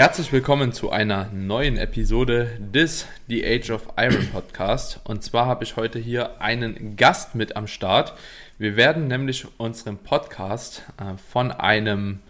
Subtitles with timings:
[0.00, 4.98] Herzlich willkommen zu einer neuen Episode des The Age of Iron Podcast.
[5.04, 8.14] Und zwar habe ich heute hier einen Gast mit am Start.
[8.56, 12.20] Wir werden nämlich unseren Podcast äh, von einem,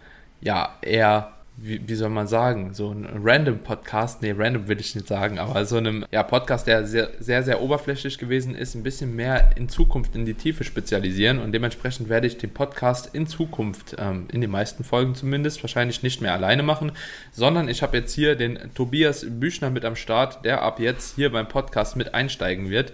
[0.41, 1.31] ja, eher
[1.63, 5.37] wie, wie soll man sagen, so ein random Podcast, nee, random will ich nicht sagen,
[5.37, 9.51] aber so einem ja, Podcast, der sehr, sehr, sehr oberflächlich gewesen ist, ein bisschen mehr
[9.55, 14.27] in Zukunft in die Tiefe spezialisieren und dementsprechend werde ich den Podcast in Zukunft, ähm,
[14.31, 16.93] in den meisten Folgen zumindest, wahrscheinlich nicht mehr alleine machen,
[17.31, 21.31] sondern ich habe jetzt hier den Tobias Büchner mit am Start, der ab jetzt hier
[21.31, 22.93] beim Podcast mit einsteigen wird.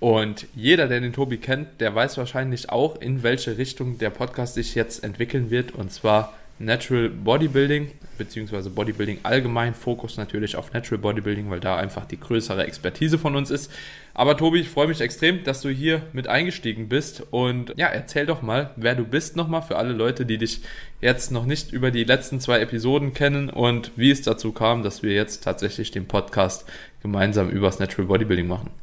[0.00, 4.54] Und jeder, der den Tobi kennt, der weiß wahrscheinlich auch, in welche Richtung der Podcast
[4.54, 5.70] sich jetzt entwickeln wird.
[5.72, 12.04] Und zwar Natural Bodybuilding, beziehungsweise Bodybuilding allgemein, Fokus natürlich auf Natural Bodybuilding, weil da einfach
[12.04, 13.70] die größere Expertise von uns ist.
[14.14, 17.22] Aber Tobi, ich freue mich extrem, dass du hier mit eingestiegen bist.
[17.30, 20.60] Und ja, erzähl doch mal, wer du bist nochmal für alle Leute, die dich
[21.00, 25.02] jetzt noch nicht über die letzten zwei Episoden kennen und wie es dazu kam, dass
[25.02, 26.66] wir jetzt tatsächlich den Podcast
[27.02, 28.70] gemeinsam übers Natural Bodybuilding machen.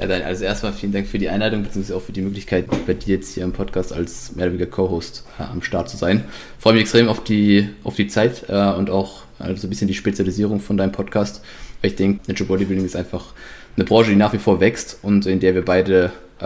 [0.00, 2.94] Ja, dann also erstmal vielen Dank für die Einladung, beziehungsweise auch für die Möglichkeit, bei
[2.94, 6.24] dir jetzt hier im Podcast als mehr oder weniger Co-Host äh, am Start zu sein.
[6.58, 9.94] Freue mich extrem auf die, auf die Zeit äh, und auch also ein bisschen die
[9.94, 11.44] Spezialisierung von deinem Podcast.
[11.80, 13.34] Weil ich denke, Natural Bodybuilding ist einfach
[13.76, 16.44] eine Branche, die nach wie vor wächst und in der wir beide äh,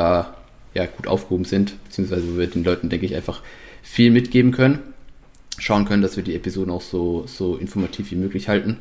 [0.75, 3.43] ja, gut aufgehoben sind, beziehungsweise wo wir den Leuten, denke ich, einfach
[3.83, 4.79] viel mitgeben können.
[5.59, 8.79] Schauen können, dass wir die Episoden auch so, so informativ wie möglich halten.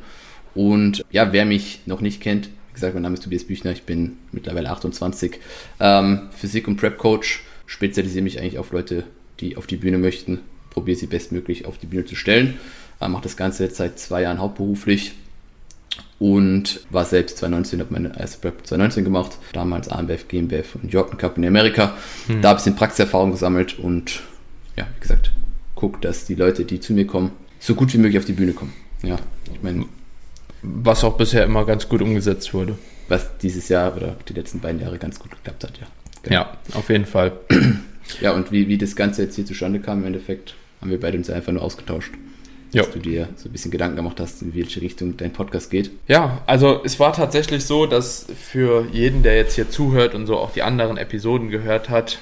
[0.54, 3.82] Und ja, wer mich noch nicht kennt, wie gesagt, mein Name ist Tobias Büchner, ich
[3.82, 5.38] bin mittlerweile 28,
[5.80, 9.04] ähm, Physik- und Prep-Coach, spezialisiere mich eigentlich auf Leute,
[9.40, 12.58] die auf die Bühne möchten, probiere sie bestmöglich auf die Bühne zu stellen,
[13.00, 15.12] äh, mache das Ganze jetzt seit zwei Jahren hauptberuflich
[16.18, 21.18] und war selbst 2019, habe meine erste Prep 2019 gemacht, damals AMBF, GmbF und Jordan
[21.18, 21.94] Cup in Amerika,
[22.26, 22.40] hm.
[22.40, 24.22] da ein bisschen Praxiserfahrung gesammelt und
[24.76, 25.32] ja, wie gesagt,
[25.74, 28.52] guck, dass die Leute, die zu mir kommen, so gut wie möglich auf die Bühne
[28.52, 28.72] kommen.
[29.02, 29.18] Ja,
[29.52, 29.84] ich meine,
[30.62, 32.78] was auch bisher immer ganz gut umgesetzt wurde.
[33.08, 35.86] Was dieses Jahr oder die letzten beiden Jahre ganz gut geklappt hat, ja.
[36.22, 36.36] Genau.
[36.36, 37.32] Ja, auf jeden Fall.
[38.20, 41.18] Ja, und wie, wie das Ganze jetzt hier zustande kam, im Endeffekt, haben wir beide
[41.18, 42.12] uns einfach nur ausgetauscht.
[42.72, 42.84] Jo.
[42.84, 45.90] Dass du dir so ein bisschen Gedanken gemacht hast, in welche Richtung dein Podcast geht.
[46.08, 50.38] Ja, also es war tatsächlich so, dass für jeden, der jetzt hier zuhört und so
[50.38, 52.18] auch die anderen Episoden gehört hat,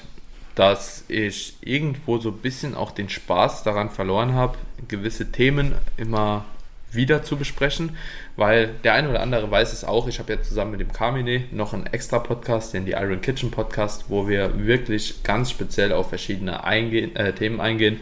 [0.57, 4.59] dass ich irgendwo so ein bisschen auch den Spaß daran verloren habe,
[4.89, 6.45] gewisse Themen immer
[6.93, 7.97] wieder zu besprechen,
[8.37, 10.09] weil der eine oder andere weiß es auch.
[10.09, 13.51] Ich habe ja zusammen mit dem Carmine noch einen extra Podcast, den die Iron Kitchen
[13.51, 18.01] Podcast, wo wir wirklich ganz speziell auf verschiedene eingehen, äh, Themen eingehen,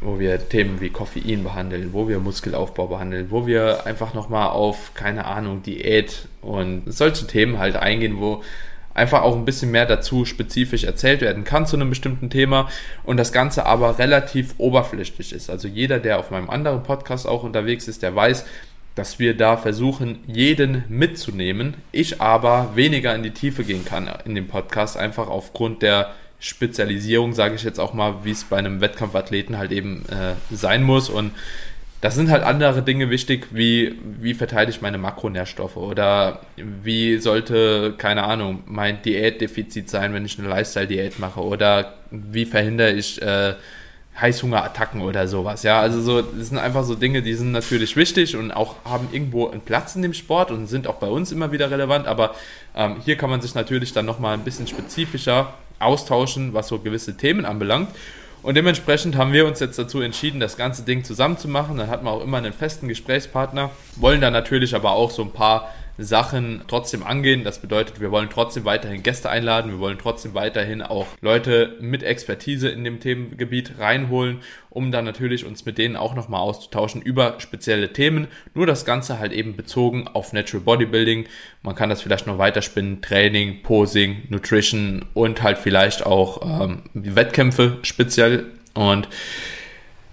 [0.00, 4.94] wo wir Themen wie Koffein behandeln, wo wir Muskelaufbau behandeln, wo wir einfach nochmal auf,
[4.94, 8.42] keine Ahnung, Diät und solche Themen halt eingehen, wo
[8.94, 12.68] einfach auch ein bisschen mehr dazu spezifisch erzählt werden kann zu einem bestimmten Thema
[13.04, 15.50] und das Ganze aber relativ oberflächlich ist.
[15.50, 18.44] Also jeder, der auf meinem anderen Podcast auch unterwegs ist, der weiß,
[18.94, 21.74] dass wir da versuchen, jeden mitzunehmen.
[21.92, 27.32] Ich aber weniger in die Tiefe gehen kann in dem Podcast, einfach aufgrund der Spezialisierung,
[27.32, 31.08] sage ich jetzt auch mal, wie es bei einem Wettkampfathleten halt eben äh, sein muss
[31.08, 31.32] und
[32.00, 37.94] das sind halt andere Dinge wichtig, wie wie verteile ich meine Makronährstoffe oder wie sollte,
[37.98, 43.54] keine Ahnung, mein Diätdefizit sein, wenn ich eine Lifestyle-Diät mache oder wie verhindere ich äh,
[44.20, 45.62] Heißhungerattacken oder sowas.
[45.62, 49.08] Ja, also so, das sind einfach so Dinge, die sind natürlich wichtig und auch haben
[49.12, 52.34] irgendwo einen Platz in dem Sport und sind auch bei uns immer wieder relevant, aber
[52.76, 57.16] ähm, hier kann man sich natürlich dann nochmal ein bisschen spezifischer austauschen, was so gewisse
[57.16, 57.88] Themen anbelangt.
[58.48, 61.76] Und dementsprechend haben wir uns jetzt dazu entschieden, das ganze Ding zusammen zu machen.
[61.76, 65.34] Dann hat man auch immer einen festen Gesprächspartner, wollen dann natürlich aber auch so ein
[65.34, 67.42] paar Sachen trotzdem angehen.
[67.44, 72.04] Das bedeutet, wir wollen trotzdem weiterhin Gäste einladen, wir wollen trotzdem weiterhin auch Leute mit
[72.04, 74.38] Expertise in dem Themengebiet reinholen,
[74.70, 78.28] um dann natürlich uns mit denen auch nochmal auszutauschen über spezielle Themen.
[78.54, 81.26] Nur das Ganze halt eben bezogen auf Natural Bodybuilding.
[81.62, 87.78] Man kann das vielleicht noch weiterspinnen, Training, Posing, Nutrition und halt vielleicht auch ähm, Wettkämpfe
[87.82, 89.08] speziell und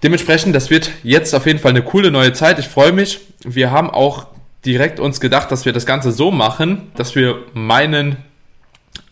[0.03, 2.59] Dementsprechend, das wird jetzt auf jeden Fall eine coole neue Zeit.
[2.59, 3.21] Ich freue mich.
[3.43, 4.27] Wir haben auch
[4.65, 8.17] direkt uns gedacht, dass wir das Ganze so machen, dass wir meinen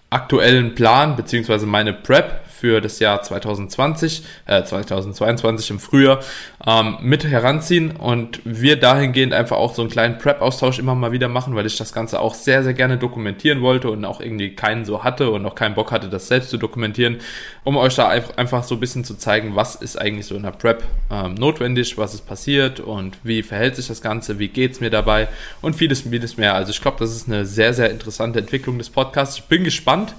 [0.10, 6.20] aktuellen Plan beziehungsweise meine Prep für das Jahr 2020, äh, 2022 im Frühjahr
[6.66, 11.28] ähm, mit heranziehen und wir dahingehend einfach auch so einen kleinen Prep-Austausch immer mal wieder
[11.28, 14.86] machen, weil ich das Ganze auch sehr, sehr gerne dokumentieren wollte und auch irgendwie keinen
[14.86, 17.18] so hatte und auch keinen Bock hatte, das selbst zu dokumentieren,
[17.64, 20.52] um euch da einfach so ein bisschen zu zeigen, was ist eigentlich so in der
[20.52, 24.90] Prep ähm, notwendig, was ist passiert und wie verhält sich das Ganze, wie geht's mir
[24.90, 25.28] dabei
[25.62, 26.56] und vieles, vieles mehr.
[26.56, 29.38] Also ich glaube, das ist eine sehr, sehr interessante Entwicklung des Podcasts.
[29.38, 30.14] Ich bin gespannt,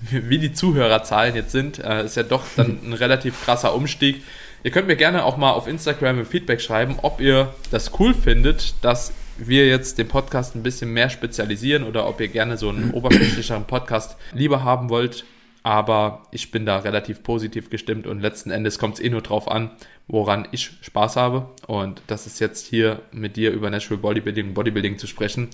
[0.10, 4.22] wie die Zuhörerzahlen jetzt sind, äh, ist ja doch dann ein relativ krasser Umstieg.
[4.62, 8.14] Ihr könnt mir gerne auch mal auf Instagram ein Feedback schreiben, ob ihr das cool
[8.14, 12.68] findet, dass wir jetzt den Podcast ein bisschen mehr spezialisieren oder ob ihr gerne so
[12.68, 15.24] einen oberflächlicheren Podcast lieber haben wollt.
[15.62, 19.50] Aber ich bin da relativ positiv gestimmt und letzten Endes kommt es eh nur drauf
[19.50, 19.72] an,
[20.06, 21.50] woran ich Spaß habe.
[21.66, 25.48] Und das ist jetzt hier mit dir über Natural Bodybuilding und Bodybuilding zu sprechen.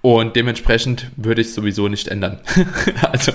[0.00, 2.38] Und dementsprechend würde ich sowieso nicht ändern.
[3.12, 3.32] also,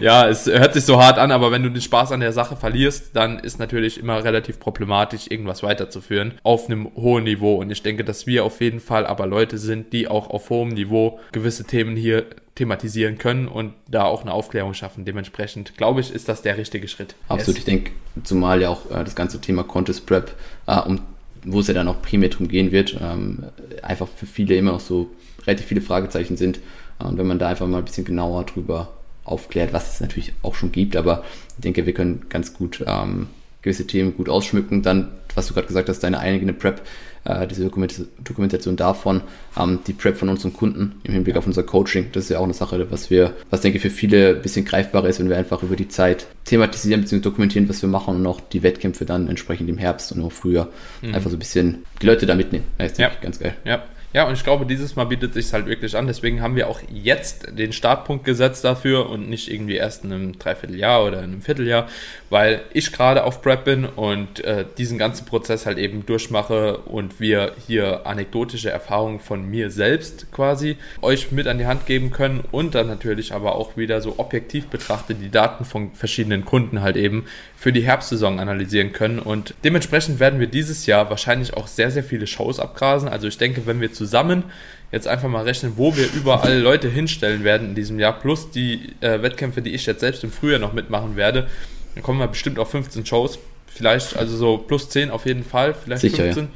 [0.00, 2.56] ja, es hört sich so hart an, aber wenn du den Spaß an der Sache
[2.56, 7.56] verlierst, dann ist natürlich immer relativ problematisch, irgendwas weiterzuführen auf einem hohen Niveau.
[7.56, 10.68] Und ich denke, dass wir auf jeden Fall aber Leute sind, die auch auf hohem
[10.68, 15.04] Niveau gewisse Themen hier thematisieren können und da auch eine Aufklärung schaffen.
[15.04, 17.14] Dementsprechend, glaube ich, ist das der richtige Schritt.
[17.28, 17.58] Absolut, yes.
[17.58, 17.92] ich denke,
[18.24, 20.34] zumal ja auch äh, das ganze Thema Contest Prep,
[20.66, 21.00] äh, um,
[21.44, 23.44] wo es ja dann auch primär darum gehen wird, ähm,
[23.82, 25.08] einfach für viele immer noch so
[25.48, 26.60] relativ viele Fragezeichen sind.
[26.98, 28.90] Und wenn man da einfach mal ein bisschen genauer drüber
[29.24, 31.24] aufklärt, was es natürlich auch schon gibt, aber
[31.56, 33.28] ich denke, wir können ganz gut ähm,
[33.62, 34.82] gewisse Themen gut ausschmücken.
[34.82, 36.82] Dann, was du gerade gesagt hast, deine eigene Prep,
[37.24, 39.20] äh, diese Dokumentation davon,
[39.58, 42.44] ähm, die Prep von unseren Kunden im Hinblick auf unser Coaching, das ist ja auch
[42.44, 45.36] eine Sache, was wir, was denke ich für viele ein bisschen greifbarer ist, wenn wir
[45.36, 47.20] einfach über die Zeit thematisieren bzw.
[47.20, 50.68] dokumentieren, was wir machen und auch die Wettkämpfe dann entsprechend im Herbst und auch früher
[51.02, 51.14] mhm.
[51.14, 52.64] einfach so ein bisschen die Leute da mitnehmen.
[52.78, 53.10] Das ist ja.
[53.20, 53.54] ganz geil.
[53.64, 53.82] Ja.
[54.14, 56.06] Ja, und ich glaube, dieses Mal bietet sich halt wirklich an.
[56.06, 60.38] Deswegen haben wir auch jetzt den Startpunkt gesetzt dafür und nicht irgendwie erst in einem
[60.38, 61.88] Dreivierteljahr oder in einem Vierteljahr,
[62.30, 67.20] weil ich gerade auf Prep bin und äh, diesen ganzen Prozess halt eben durchmache und
[67.20, 72.42] wir hier anekdotische Erfahrungen von mir selbst quasi euch mit an die Hand geben können
[72.50, 76.96] und dann natürlich aber auch wieder so objektiv betrachtet die Daten von verschiedenen Kunden halt
[76.96, 77.26] eben
[77.58, 79.18] für die Herbstsaison analysieren können.
[79.18, 83.08] Und dementsprechend werden wir dieses Jahr wahrscheinlich auch sehr, sehr viele Shows abgrasen.
[83.08, 84.44] Also ich denke, wenn wir zusammen
[84.90, 88.94] jetzt einfach mal rechnen, wo wir überall Leute hinstellen werden in diesem Jahr, plus die
[89.00, 91.46] äh, Wettkämpfe, die ich jetzt selbst im Frühjahr noch mitmachen werde,
[91.94, 93.38] dann kommen wir bestimmt auf 15 Shows.
[93.66, 96.44] Vielleicht, also so plus 10 auf jeden Fall, vielleicht Sicher, 15.
[96.44, 96.50] Ja.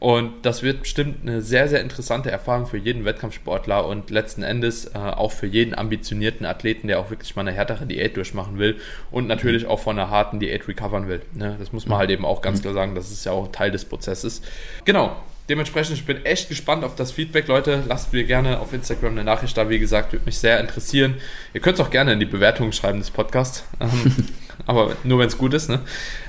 [0.00, 4.84] Und das wird bestimmt eine sehr, sehr interessante Erfahrung für jeden Wettkampfsportler und letzten Endes
[4.86, 8.76] äh, auch für jeden ambitionierten Athleten, der auch wirklich mal eine härtere Diät durchmachen will
[9.10, 11.22] und natürlich auch von einer harten Diät recovern will.
[11.34, 11.56] Ne?
[11.58, 12.00] Das muss man mhm.
[12.00, 12.62] halt eben auch ganz mhm.
[12.62, 14.42] klar sagen, das ist ja auch Teil des Prozesses.
[14.84, 15.16] Genau,
[15.48, 17.82] Dementsprechend, ich bin echt gespannt auf das Feedback, Leute.
[17.88, 19.70] Lasst mir gerne auf Instagram eine Nachricht da.
[19.70, 21.14] Wie gesagt, würde mich sehr interessieren.
[21.54, 23.64] Ihr könnt es auch gerne in die Bewertung schreiben des Podcasts.
[23.80, 24.28] Ähm,
[24.66, 25.80] aber nur wenn es gut ist, ne?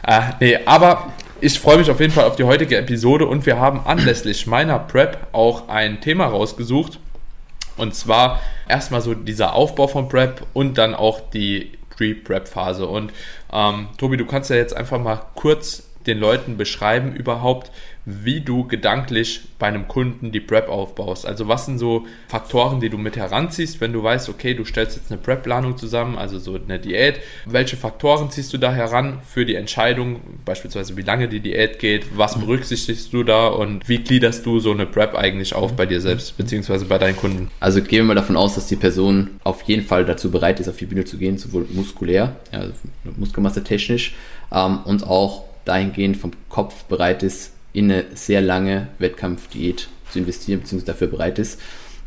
[0.07, 1.12] Äh, nee, aber
[1.42, 4.80] ich freue mich auf jeden Fall auf die heutige Episode und wir haben anlässlich meiner
[4.80, 7.00] Prep auch ein Thema rausgesucht.
[7.75, 12.88] Und zwar erstmal so dieser Aufbau von Prep und dann auch die Pre-Prep-Phase.
[12.88, 13.12] Und
[13.51, 17.71] ähm, Tobi, du kannst ja jetzt einfach mal kurz den Leuten beschreiben überhaupt,
[18.09, 21.25] wie du gedanklich bei einem Kunden die Prep aufbaust.
[21.25, 24.97] Also was sind so Faktoren, die du mit heranziehst, wenn du weißt, okay, du stellst
[24.97, 27.19] jetzt eine Prep-Planung zusammen, also so eine Diät.
[27.45, 32.17] Welche Faktoren ziehst du da heran für die Entscheidung, beispielsweise wie lange die Diät geht,
[32.17, 36.01] was berücksichtigst du da und wie gliederst du so eine Prep eigentlich auf bei dir
[36.01, 37.51] selbst, beziehungsweise bei deinen Kunden?
[37.59, 40.67] Also gehen wir mal davon aus, dass die Person auf jeden Fall dazu bereit ist,
[40.67, 42.71] auf die Bühne zu gehen, sowohl muskulär, also
[43.17, 44.15] Muskelmasse technisch
[44.51, 50.62] ähm, und auch dahingehend vom Kopf bereit ist, in eine sehr lange Wettkampfdiät zu investieren,
[50.62, 51.60] beziehungsweise dafür bereit ist,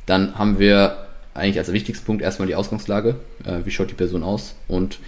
[0.07, 3.17] dann haben wir eigentlich als wichtigsten Punkt erstmal die Ausgangslage.
[3.45, 4.99] Äh, wie schaut die Person aus und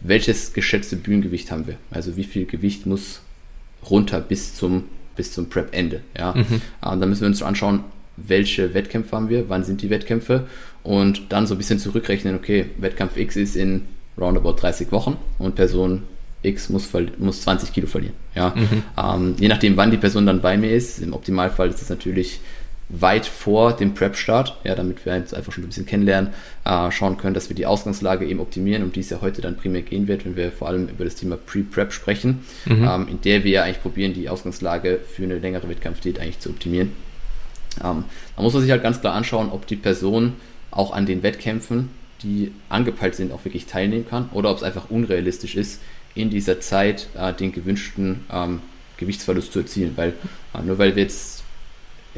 [0.00, 1.76] welches geschätzte Bühnengewicht haben wir?
[1.90, 3.20] Also wie viel Gewicht muss
[3.88, 4.84] runter bis zum,
[5.16, 6.02] bis zum Prep-Ende?
[6.16, 6.34] Ja?
[6.34, 6.44] Mhm.
[6.54, 7.84] Äh, dann müssen wir uns anschauen,
[8.16, 10.46] welche Wettkämpfe haben wir, wann sind die Wettkämpfe
[10.82, 13.82] und dann so ein bisschen zurückrechnen, okay, Wettkampf X ist in
[14.18, 16.04] roundabout 30 Wochen und Person
[16.46, 16.88] X muss,
[17.18, 18.14] muss 20 Kilo verlieren.
[18.34, 18.54] Ja?
[18.54, 18.82] Mhm.
[18.96, 22.40] Ähm, je nachdem, wann die Person dann bei mir ist, im Optimalfall ist das natürlich
[22.88, 26.32] weit vor dem Prep-Start, ja, damit wir uns einfach schon ein bisschen kennenlernen,
[26.64, 29.56] äh, schauen können, dass wir die Ausgangslage eben optimieren, um die es ja heute dann
[29.56, 32.88] primär gehen wird, wenn wir vor allem über das Thema Pre-Prep sprechen, mhm.
[32.88, 36.50] ähm, in der wir ja eigentlich probieren, die Ausgangslage für eine längere Wettkampfdiät eigentlich zu
[36.50, 36.92] optimieren.
[37.82, 38.04] Ähm,
[38.36, 40.34] da muss man sich halt ganz klar anschauen, ob die Person
[40.70, 41.88] auch an den Wettkämpfen,
[42.22, 45.80] die angepeilt sind, auch wirklich teilnehmen kann oder ob es einfach unrealistisch ist,
[46.16, 48.60] in dieser Zeit äh, den gewünschten ähm,
[48.96, 49.92] Gewichtsverlust zu erzielen.
[49.96, 50.14] Weil
[50.54, 51.44] äh, nur weil wir jetzt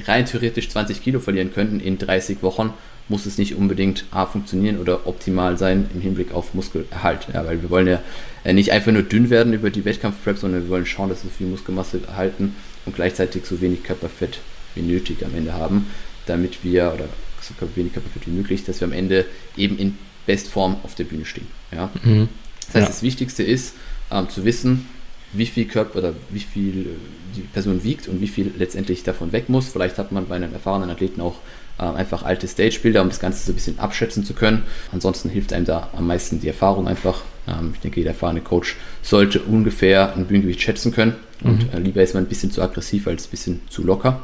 [0.06, 2.72] rein theoretisch 20 Kilo verlieren könnten in 30 Wochen,
[3.08, 7.26] muss es nicht unbedingt A funktionieren oder optimal sein im Hinblick auf Muskelerhalt.
[7.32, 8.02] Ja, weil wir wollen ja
[8.44, 11.30] äh, nicht einfach nur dünn werden über die Wettkampfprep, sondern wir wollen schauen, dass wir
[11.30, 12.54] viel Muskelmasse erhalten
[12.86, 14.40] und gleichzeitig so wenig Körperfett
[14.74, 15.86] wie nötig am Ende haben,
[16.26, 17.08] damit wir, oder
[17.40, 19.24] so wenig Körperfett wie möglich, dass wir am Ende
[19.56, 21.46] eben in Bestform auf der Bühne stehen.
[21.72, 21.90] Ja?
[22.04, 22.28] Mhm.
[22.68, 22.88] Das heißt, ja.
[22.88, 23.74] das Wichtigste ist,
[24.10, 24.86] ähm, zu wissen,
[25.32, 29.32] wie viel Körper oder wie viel äh, die Person wiegt und wie viel letztendlich davon
[29.32, 29.68] weg muss.
[29.68, 31.36] Vielleicht hat man bei einem erfahrenen Athleten auch
[31.78, 34.62] äh, einfach alte Stagebilder, um das Ganze so ein bisschen abschätzen zu können.
[34.92, 37.22] Ansonsten hilft einem da am meisten die Erfahrung einfach.
[37.46, 41.16] Ähm, ich denke, jeder erfahrene Coach sollte ungefähr ein Bühnengewicht schätzen können.
[41.42, 41.84] Und mhm.
[41.84, 44.22] lieber ist man ein bisschen zu aggressiv als ein bisschen zu locker.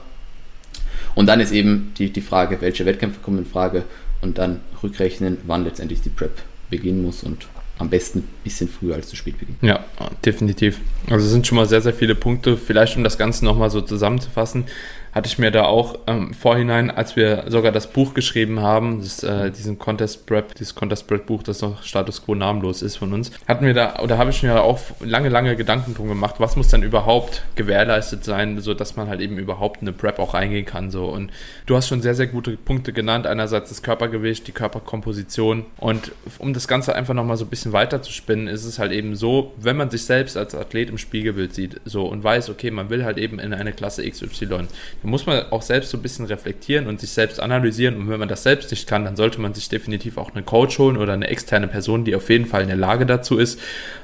[1.15, 3.85] Und dann ist eben die, die Frage, welche Wettkämpfe kommen in Frage
[4.21, 7.47] und dann rückrechnen, wann letztendlich die Prep beginnen muss und
[7.79, 9.59] am besten ein bisschen früher als zu spät beginnen.
[9.63, 9.85] Ja,
[10.25, 10.81] definitiv.
[11.11, 12.57] Also es sind schon mal sehr, sehr viele Punkte.
[12.57, 14.67] Vielleicht um das Ganze nochmal so zusammenzufassen
[15.15, 19.23] hatte ich mir da auch ähm, vorhinein, als wir sogar das Buch geschrieben haben, das,
[19.23, 23.13] äh, diesen Contest Prep, dieses Contest Prep Buch, das noch Status Quo namenlos ist von
[23.13, 26.57] uns, hatten wir da, oder habe ich mir auch lange, lange Gedanken drum gemacht, was
[26.57, 30.65] muss dann überhaupt gewährleistet sein, so dass man halt eben überhaupt eine Prep auch eingehen
[30.65, 31.07] kann, so.
[31.07, 31.31] Und
[31.67, 33.27] du hast schon sehr, sehr gute Punkte genannt.
[33.27, 35.65] Einerseits das Körpergewicht, die Körperkomposition.
[35.79, 38.93] Und um das Ganze einfach nochmal so ein bisschen weiter zu spinnen, ist es halt
[38.93, 42.71] eben so, wenn man sich selbst als Athlet im Spiegelbild sieht, so und weiß, okay,
[42.71, 44.67] man will halt eben in eine Klasse XY, da
[45.05, 47.97] muss man auch selbst so ein bisschen reflektieren und sich selbst analysieren.
[47.97, 50.79] Und wenn man das selbst nicht kann, dann sollte man sich definitiv auch einen Coach
[50.79, 53.61] holen oder eine externe Person, die auf jeden Fall in der Lage dazu ist,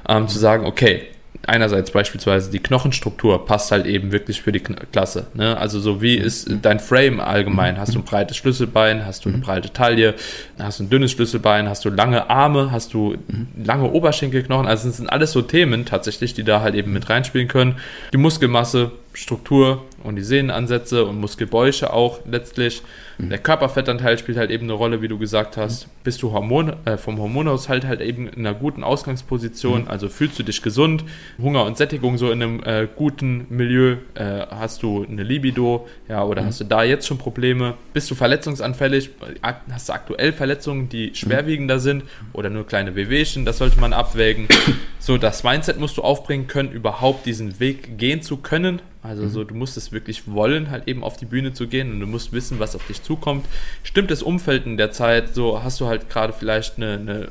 [0.07, 1.07] ähm, zu sagen, okay,
[1.47, 5.27] einerseits beispielsweise die Knochenstruktur passt halt eben wirklich für die Klasse.
[5.33, 5.57] Ne?
[5.57, 7.79] Also so wie ist dein Frame allgemein?
[7.79, 9.05] Hast du ein breites Schlüsselbein?
[9.05, 10.15] Hast du eine breite Taille?
[10.59, 11.67] Hast du ein dünnes Schlüsselbein?
[11.67, 12.71] Hast du lange Arme?
[12.71, 13.15] Hast du
[13.57, 14.67] lange Oberschenkelknochen?
[14.67, 17.77] Also das sind alles so Themen tatsächlich, die da halt eben mit reinspielen können.
[18.13, 22.81] Die Muskelmasse, Struktur und die Sehnenansätze und Muskelbäuche auch letztlich.
[23.17, 23.29] Mhm.
[23.29, 25.87] Der Körperfettanteil spielt halt eben eine Rolle, wie du gesagt hast.
[25.87, 25.91] Mhm.
[26.03, 29.87] Bist du Hormon, äh, vom Hormonhaushalt halt eben in einer guten Ausgangsposition, mhm.
[29.87, 31.03] also fühlst du dich gesund,
[31.41, 36.23] Hunger und Sättigung so in einem äh, guten Milieu, äh, hast du eine Libido, ja,
[36.23, 36.47] oder mhm.
[36.47, 37.75] hast du da jetzt schon Probleme?
[37.93, 39.11] Bist du verletzungsanfällig?
[39.41, 41.15] Hast du aktuell Verletzungen, die mhm.
[41.15, 42.03] schwerwiegender sind
[42.33, 43.45] oder nur kleine Wehwehchen?
[43.45, 44.47] Das sollte man abwägen.
[44.99, 49.29] so, das Mindset musst du aufbringen können, überhaupt diesen Weg gehen zu können also mhm.
[49.29, 52.05] so, du musst es wirklich wollen, halt eben auf die Bühne zu gehen und du
[52.05, 53.45] musst wissen, was auf dich zukommt.
[53.83, 57.27] Stimmt das Umfeld in der Zeit, so hast du halt gerade vielleicht eine, eine,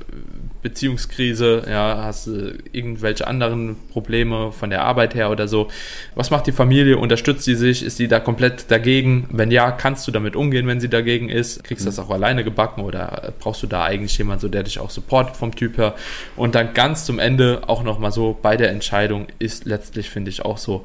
[0.63, 5.69] Beziehungskrise, ja, hast du irgendwelche anderen Probleme von der Arbeit her oder so.
[6.15, 6.99] Was macht die Familie?
[6.99, 7.83] Unterstützt sie sich?
[7.83, 9.27] Ist sie da komplett dagegen?
[9.31, 11.65] Wenn ja, kannst du damit umgehen, wenn sie dagegen ist?
[11.65, 11.97] Kriegst du mhm.
[11.97, 15.37] das auch alleine gebacken oder brauchst du da eigentlich jemanden, so der dich auch supportet
[15.37, 15.95] vom Typ her?
[16.37, 20.45] Und dann ganz zum Ende auch nochmal so bei der Entscheidung ist letztlich, finde ich,
[20.45, 20.85] auch so,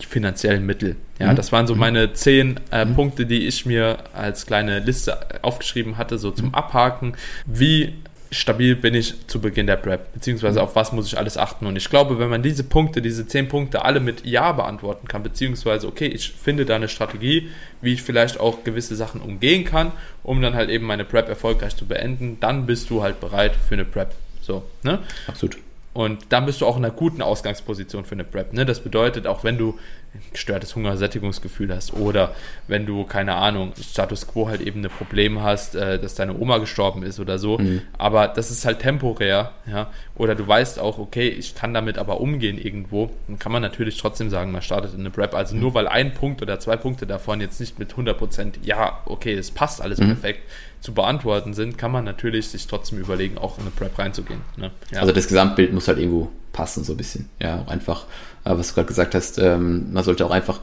[0.00, 0.96] die finanziellen Mittel.
[1.18, 1.36] Ja, mhm.
[1.36, 1.80] das waren so mhm.
[1.80, 2.94] meine zehn äh, mhm.
[2.94, 6.54] Punkte, die ich mir als kleine Liste aufgeschrieben hatte, so zum mhm.
[6.54, 7.14] Abhaken.
[7.46, 7.94] Wie
[8.30, 10.64] stabil bin ich zu Beginn der Prep, beziehungsweise mhm.
[10.64, 11.66] auf was muss ich alles achten.
[11.66, 15.22] Und ich glaube, wenn man diese Punkte, diese zehn Punkte alle mit Ja beantworten kann,
[15.22, 17.48] beziehungsweise, okay, ich finde da eine Strategie,
[17.80, 21.76] wie ich vielleicht auch gewisse Sachen umgehen kann, um dann halt eben meine Prep erfolgreich
[21.76, 24.14] zu beenden, dann bist du halt bereit für eine Prep.
[24.42, 25.00] So, ne?
[25.26, 25.58] Absolut.
[25.94, 28.52] Und dann bist du auch in einer guten Ausgangsposition für eine Prep.
[28.52, 28.64] Ne?
[28.64, 29.78] Das bedeutet, auch wenn du
[30.14, 32.34] ein gestörtes Hungersättigungsgefühl hast oder
[32.66, 36.58] wenn du, keine Ahnung, Status Quo halt eben ein Problem hast, äh, dass deine Oma
[36.58, 37.82] gestorben ist oder so, mhm.
[37.96, 42.20] aber das ist halt temporär, ja, oder du weißt auch, okay, ich kann damit aber
[42.20, 45.34] umgehen irgendwo, dann kann man natürlich trotzdem sagen, man startet in eine Prep.
[45.34, 49.34] Also nur weil ein Punkt oder zwei Punkte davon jetzt nicht mit 100%, ja, okay,
[49.34, 50.06] es passt alles mhm.
[50.06, 50.40] perfekt,
[50.80, 54.40] zu beantworten sind, kann man natürlich sich trotzdem überlegen, auch in eine Prep reinzugehen.
[54.56, 54.70] Ne?
[54.92, 55.00] Ja.
[55.00, 57.28] Also das Gesamtbild muss halt irgendwo passen, so ein bisschen.
[57.40, 58.04] Ja, auch einfach,
[58.44, 60.60] äh, was du gerade gesagt hast, ähm, man sollte auch einfach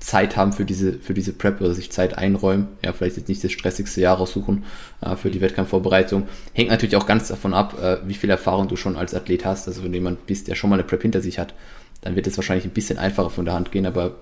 [0.00, 2.66] Zeit haben für diese, für diese Prep oder sich Zeit einräumen.
[2.84, 4.64] Ja, vielleicht jetzt nicht das stressigste Jahr raussuchen
[5.00, 6.28] äh, für die Wettkampfvorbereitung.
[6.54, 9.68] Hängt natürlich auch ganz davon ab, äh, wie viel Erfahrung du schon als Athlet hast.
[9.68, 11.54] Also wenn jemand bist, der schon mal eine Prep hinter sich hat,
[12.00, 14.16] dann wird es wahrscheinlich ein bisschen einfacher von der Hand gehen, aber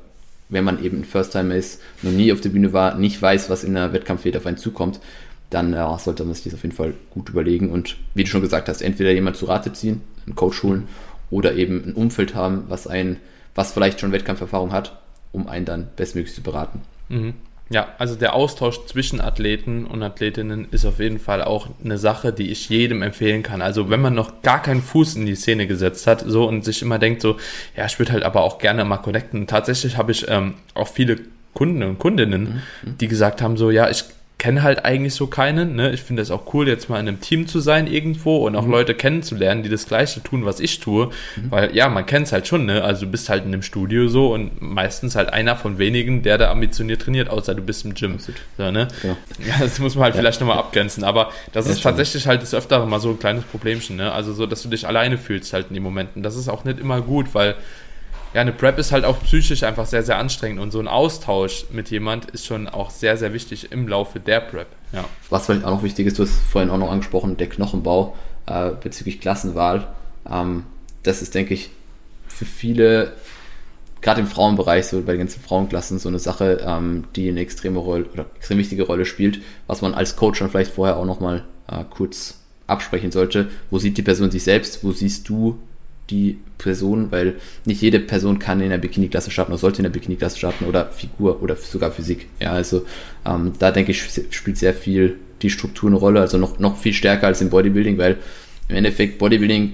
[0.50, 3.64] wenn man eben ein First-Timer ist, noch nie auf der Bühne war, nicht weiß, was
[3.64, 5.00] in der Wettkampfwelt auf einen zukommt,
[5.50, 8.40] dann ja, sollte man sich das auf jeden Fall gut überlegen und wie du schon
[8.40, 10.88] gesagt hast, entweder jemand zu Rate ziehen, einen Coach holen
[11.30, 13.16] oder eben ein Umfeld haben, was ein,
[13.54, 14.98] was vielleicht schon Wettkampferfahrung hat,
[15.32, 16.80] um einen dann bestmöglich zu beraten.
[17.08, 17.34] Mhm.
[17.72, 22.32] Ja, also der Austausch zwischen Athleten und Athletinnen ist auf jeden Fall auch eine Sache,
[22.32, 23.62] die ich jedem empfehlen kann.
[23.62, 26.82] Also wenn man noch gar keinen Fuß in die Szene gesetzt hat, so und sich
[26.82, 27.36] immer denkt so,
[27.76, 29.46] ja, ich würde halt aber auch gerne mal connecten.
[29.46, 31.20] tatsächlich habe ich ähm, auch viele
[31.54, 32.98] Kunden und Kundinnen, mhm.
[32.98, 34.04] die gesagt haben so, ja, ich
[34.40, 35.76] kenne halt eigentlich so keinen.
[35.76, 35.92] Ne?
[35.92, 38.64] Ich finde es auch cool, jetzt mal in einem Team zu sein irgendwo und auch
[38.64, 38.70] mhm.
[38.70, 41.10] Leute kennenzulernen, die das Gleiche tun, was ich tue.
[41.36, 41.50] Mhm.
[41.50, 42.64] Weil ja, man kennt es halt schon.
[42.64, 42.82] Ne?
[42.82, 46.38] Also du bist halt in einem Studio so und meistens halt einer von wenigen, der
[46.38, 48.18] da ambitioniert trainiert, außer du bist im Gym.
[48.18, 48.32] So,
[48.70, 48.88] ne?
[49.02, 49.16] ja.
[49.46, 49.54] ja.
[49.60, 50.22] das muss man halt ja.
[50.22, 51.04] vielleicht nochmal abgrenzen.
[51.04, 53.96] Aber das ja, ist tatsächlich halt das öfter mal so ein kleines Problemchen.
[53.96, 54.10] Ne?
[54.10, 56.22] Also so, dass du dich alleine fühlst halt in den Momenten.
[56.22, 57.56] Das ist auch nicht immer gut, weil
[58.32, 61.66] ja, eine Prep ist halt auch psychisch einfach sehr, sehr anstrengend und so ein Austausch
[61.72, 64.68] mit jemand ist schon auch sehr, sehr wichtig im Laufe der Prep.
[64.92, 65.04] Ja.
[65.30, 68.70] Was vielleicht auch noch wichtig ist, du hast vorhin auch noch angesprochen, der Knochenbau äh,
[68.80, 69.88] bezüglich Klassenwahl.
[70.30, 70.64] Ähm,
[71.02, 71.70] das ist, denke ich,
[72.28, 73.12] für viele,
[74.00, 77.80] gerade im Frauenbereich, so bei den ganzen Frauenklassen, so eine Sache, ähm, die eine extreme
[77.80, 81.44] Rolle oder extrem wichtige Rolle spielt, was man als Coach dann vielleicht vorher auch nochmal
[81.68, 83.50] äh, kurz absprechen sollte.
[83.70, 84.84] Wo sieht die Person sich selbst?
[84.84, 85.58] Wo siehst du
[86.10, 89.90] die Person, weil nicht jede Person kann in der Bikini-Klasse starten oder sollte in der
[89.90, 92.26] Bikini-Klasse starten oder Figur oder sogar Physik.
[92.40, 92.84] Ja, also
[93.26, 96.92] ähm, da denke ich, spielt sehr viel die Struktur eine Rolle, also noch, noch viel
[96.92, 98.18] stärker als im Bodybuilding, weil
[98.68, 99.72] im Endeffekt Bodybuilding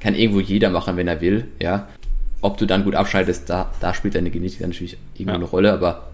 [0.00, 1.88] kann irgendwo jeder machen, wenn er will, ja.
[2.40, 5.36] Ob du dann gut abschaltest, da, da spielt deine Genetik natürlich irgendwo ja.
[5.36, 6.13] eine Rolle, aber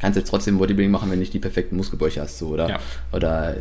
[0.00, 2.78] kannst jetzt trotzdem Bodybuilding machen, wenn du nicht die perfekten Muskelbäuche hast, so, oder, ja.
[3.12, 3.56] oder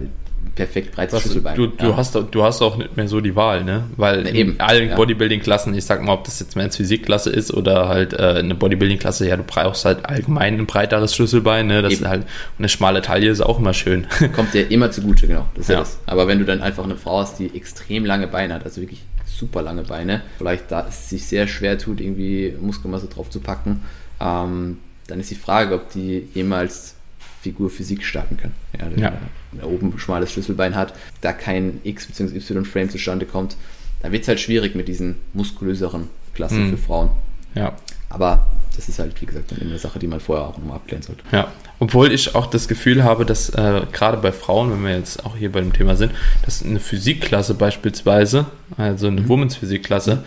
[0.56, 1.56] perfekt breites Schlüsselbein.
[1.56, 1.98] Du, du, ja.
[1.98, 3.86] hast, du hast auch nicht mehr so die Wahl, ne?
[3.98, 4.96] Weil ne, in allen ja.
[4.96, 9.28] Bodybuilding-Klassen, ich sag mal, ob das jetzt Men's Physik-Klasse ist oder halt äh, eine Bodybuilding-Klasse,
[9.28, 11.82] ja, du brauchst halt allgemein ein breiteres Schlüsselbein, ne?
[11.82, 12.04] Das eben.
[12.04, 12.26] ist halt,
[12.58, 14.08] eine schmale Taille ist auch immer schön.
[14.36, 15.48] Kommt dir immer zugute, genau.
[15.56, 15.80] Das ist ja.
[15.80, 16.00] das.
[16.06, 19.02] Aber wenn du dann einfach eine Frau hast, die extrem lange Beine hat, also wirklich
[19.26, 23.82] super lange Beine, vielleicht da es sich sehr schwer tut, irgendwie Muskelmasse drauf zu packen,
[24.20, 24.78] ähm,
[25.10, 26.96] dann ist die Frage, ob die jemals
[27.42, 28.56] Figur Physik starten können.
[28.78, 29.14] Ja, ja.
[29.54, 32.38] Der, oben ein schmales Schlüsselbein hat, da kein X- bzw.
[32.38, 33.56] Y-Frame zustande kommt,
[34.02, 36.70] dann wird es halt schwierig mit diesen muskulöseren Klassen mhm.
[36.72, 37.10] für Frauen.
[37.56, 37.76] Ja.
[38.10, 41.24] Aber das ist halt, wie gesagt, eine Sache, die man vorher auch nochmal abklären sollte.
[41.32, 45.26] Ja, obwohl ich auch das Gefühl habe, dass äh, gerade bei Frauen, wenn wir jetzt
[45.26, 46.12] auch hier bei dem Thema sind,
[46.44, 48.46] dass eine Physikklasse beispielsweise,
[48.78, 49.30] also eine mhm.
[49.30, 50.24] Womens Physikklasse,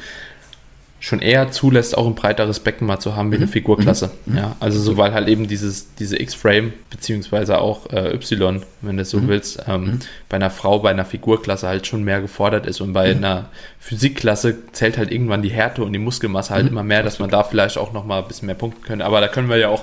[1.03, 3.51] schon eher zulässt, auch ein breiteres Becken mal zu haben wie eine mhm.
[3.51, 4.13] Figurklasse.
[4.25, 4.37] Mhm.
[4.37, 9.03] Ja, also so, weil halt eben dieses, diese X-Frame, beziehungsweise auch äh, Y, wenn du
[9.03, 9.27] es so mhm.
[9.27, 9.99] willst, ähm, mhm.
[10.29, 13.19] bei einer Frau, bei einer Figurklasse halt schon mehr gefordert ist und bei mhm.
[13.19, 13.47] einer
[13.81, 16.71] Physikklasse zählt halt irgendwann die Härte und die Muskelmasse halt mhm.
[16.71, 19.05] immer mehr, dass man da vielleicht auch nochmal ein bisschen mehr punkten könnte.
[19.05, 19.83] Aber da können wir ja auch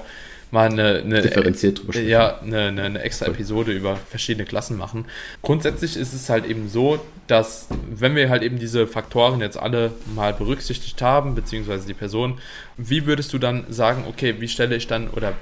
[0.52, 2.10] mal eine, eine differenziert drüber sprechen.
[2.10, 5.06] Ja, eine, eine, eine extra Episode über verschiedene Klassen machen.
[5.42, 9.92] Grundsätzlich ist es halt eben so, dass wenn wir halt eben diese Faktoren jetzt alle
[10.16, 12.40] mal berücksichtigt haben, beziehungsweise die Person,
[12.78, 15.34] wie würdest du dann sagen, okay, wie stelle ich dann oder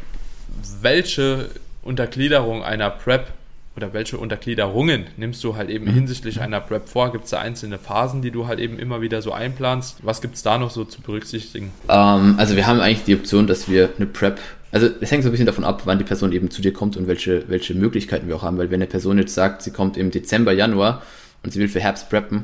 [0.82, 1.50] welche
[1.84, 3.32] Untergliederung einer Prep
[3.78, 5.94] oder welche Untergliederungen nimmst du halt eben mhm.
[5.94, 7.12] hinsichtlich einer Prep vor?
[7.12, 10.00] Gibt es da einzelne Phasen, die du halt eben immer wieder so einplanst?
[10.02, 11.72] Was gibt es da noch so zu berücksichtigen?
[11.88, 14.40] Ähm, also wir haben eigentlich die Option, dass wir eine Prep
[14.78, 16.98] also es hängt so ein bisschen davon ab, wann die Person eben zu dir kommt
[16.98, 18.60] und welche, welche Möglichkeiten wir auch haben.
[18.60, 21.02] Weil wenn eine Person jetzt sagt, sie kommt im Dezember, Januar
[21.44, 22.44] und sie will für Herbst preppen,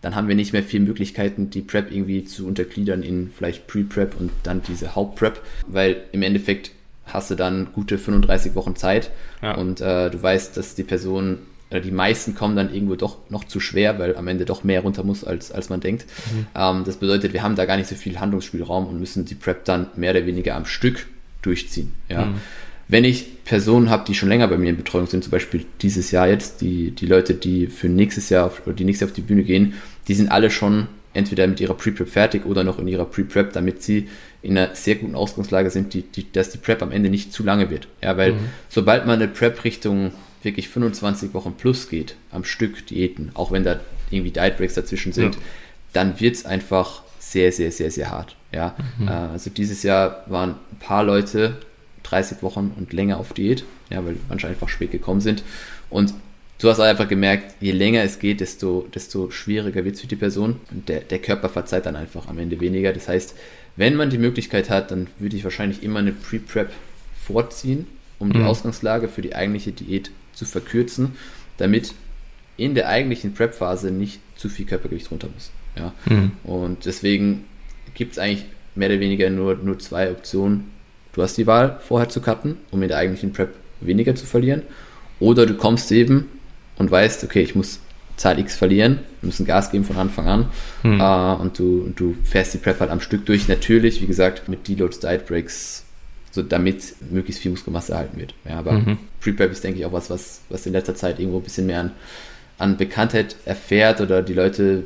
[0.00, 4.14] dann haben wir nicht mehr viele Möglichkeiten, die Prep irgendwie zu untergliedern in vielleicht Pre-Prep
[4.18, 6.70] und dann diese Haupt-Prep, weil im Endeffekt
[7.04, 9.10] hast du dann gute 35 Wochen Zeit
[9.42, 9.56] ja.
[9.56, 11.38] und äh, du weißt, dass die Person
[11.70, 14.82] oder die meisten kommen dann irgendwo doch noch zu schwer, weil am Ende doch mehr
[14.82, 16.06] runter muss, als, als man denkt.
[16.32, 16.46] Mhm.
[16.54, 19.64] Ähm, das bedeutet, wir haben da gar nicht so viel Handlungsspielraum und müssen die Prep
[19.64, 21.06] dann mehr oder weniger am Stück
[21.42, 21.92] durchziehen.
[22.08, 22.26] Ja.
[22.26, 22.34] Mhm.
[22.88, 26.10] Wenn ich Personen habe, die schon länger bei mir in Betreuung sind, zum Beispiel dieses
[26.10, 29.14] Jahr jetzt, die, die Leute, die für nächstes Jahr auf, oder die nächstes Jahr auf
[29.14, 29.74] die Bühne gehen,
[30.08, 33.82] die sind alle schon entweder mit ihrer Pre-Prep fertig oder noch in ihrer Pre-Prep, damit
[33.82, 34.08] sie
[34.42, 37.42] in einer sehr guten Ausgangslage sind, die, die, dass die Prep am Ende nicht zu
[37.42, 37.88] lange wird.
[38.02, 38.38] Ja, weil mhm.
[38.68, 43.64] sobald man eine Prep Richtung wirklich 25 Wochen plus geht, am Stück Diäten, auch wenn
[43.64, 45.40] da irgendwie Diet Breaks dazwischen sind, ja.
[45.92, 48.36] dann wird es einfach sehr, sehr, sehr, sehr hart.
[48.52, 49.08] Ja, mhm.
[49.08, 51.58] Äh, also dieses Jahr waren ein paar Leute
[52.04, 55.42] 30 Wochen und länger auf Diät, ja, weil manche einfach spät gekommen sind.
[55.90, 56.14] Und
[56.58, 60.16] du hast einfach gemerkt, je länger es geht, desto, desto schwieriger wird es für die
[60.16, 60.60] Person.
[60.70, 62.92] Und der, der Körper verzeiht dann einfach am Ende weniger.
[62.92, 63.34] Das heißt,
[63.76, 66.70] wenn man die Möglichkeit hat, dann würde ich wahrscheinlich immer eine Pre-Prep
[67.14, 67.86] vorziehen,
[68.18, 68.32] um mhm.
[68.32, 71.12] die Ausgangslage für die eigentliche Diät zu verkürzen,
[71.56, 71.94] damit
[72.56, 75.50] in der eigentlichen Prep-Phase nicht zu viel Körpergewicht runter muss.
[75.76, 75.94] Ja?
[76.06, 76.32] Mhm.
[76.44, 77.44] Und deswegen
[77.94, 80.70] gibt es eigentlich mehr oder weniger nur, nur zwei Optionen.
[81.12, 84.62] Du hast die Wahl, vorher zu cutten, um in der eigentlichen Prep weniger zu verlieren.
[85.20, 86.28] Oder du kommst eben
[86.76, 87.80] und weißt, okay, ich muss
[88.16, 90.48] Zahl X verlieren, wir müssen Gas geben von Anfang an
[90.82, 91.00] mhm.
[91.00, 93.48] äh, und du, du fährst die Prep halt am Stück durch.
[93.48, 95.84] Natürlich, wie gesagt, mit Deloads, Diet Breaks,
[96.30, 98.34] so damit möglichst viel Muskelmasse erhalten wird.
[98.48, 98.98] Ja, aber mhm.
[99.20, 101.80] Pre-Prep ist, denke ich, auch was, was, was in letzter Zeit irgendwo ein bisschen mehr
[101.80, 101.90] an,
[102.58, 104.84] an Bekanntheit erfährt oder die Leute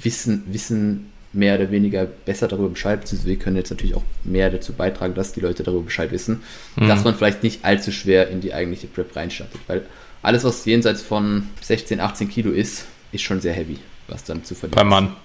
[0.00, 4.50] wissen, wissen mehr oder weniger besser darüber Bescheid, beziehungsweise wir können jetzt natürlich auch mehr
[4.50, 6.42] dazu beitragen, dass die Leute darüber Bescheid wissen,
[6.76, 6.88] mhm.
[6.88, 9.86] dass man vielleicht nicht allzu schwer in die eigentliche Prep reinstartet, weil
[10.22, 14.54] alles, was jenseits von 16, 18 Kilo ist, ist schon sehr heavy, was dann zu
[14.54, 15.16] verlieren Beim Mann.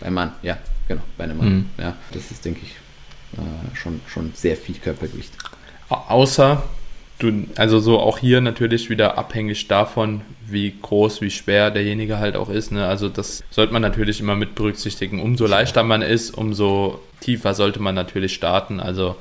[0.00, 1.54] Beim Mann, ja, genau, bei einem Mann.
[1.54, 1.70] Mhm.
[1.78, 2.72] Ja, das ist, denke ich,
[3.38, 5.32] äh, schon, schon sehr viel Körpergewicht.
[5.88, 6.62] Außer
[7.24, 12.36] du, also so auch hier natürlich wieder abhängig davon, wie groß, wie schwer derjenige halt
[12.36, 12.72] auch ist.
[12.72, 12.86] Ne?
[12.86, 15.20] Also das sollte man natürlich immer mit berücksichtigen.
[15.20, 18.80] Umso leichter man ist, umso tiefer sollte man natürlich starten.
[18.80, 19.16] Also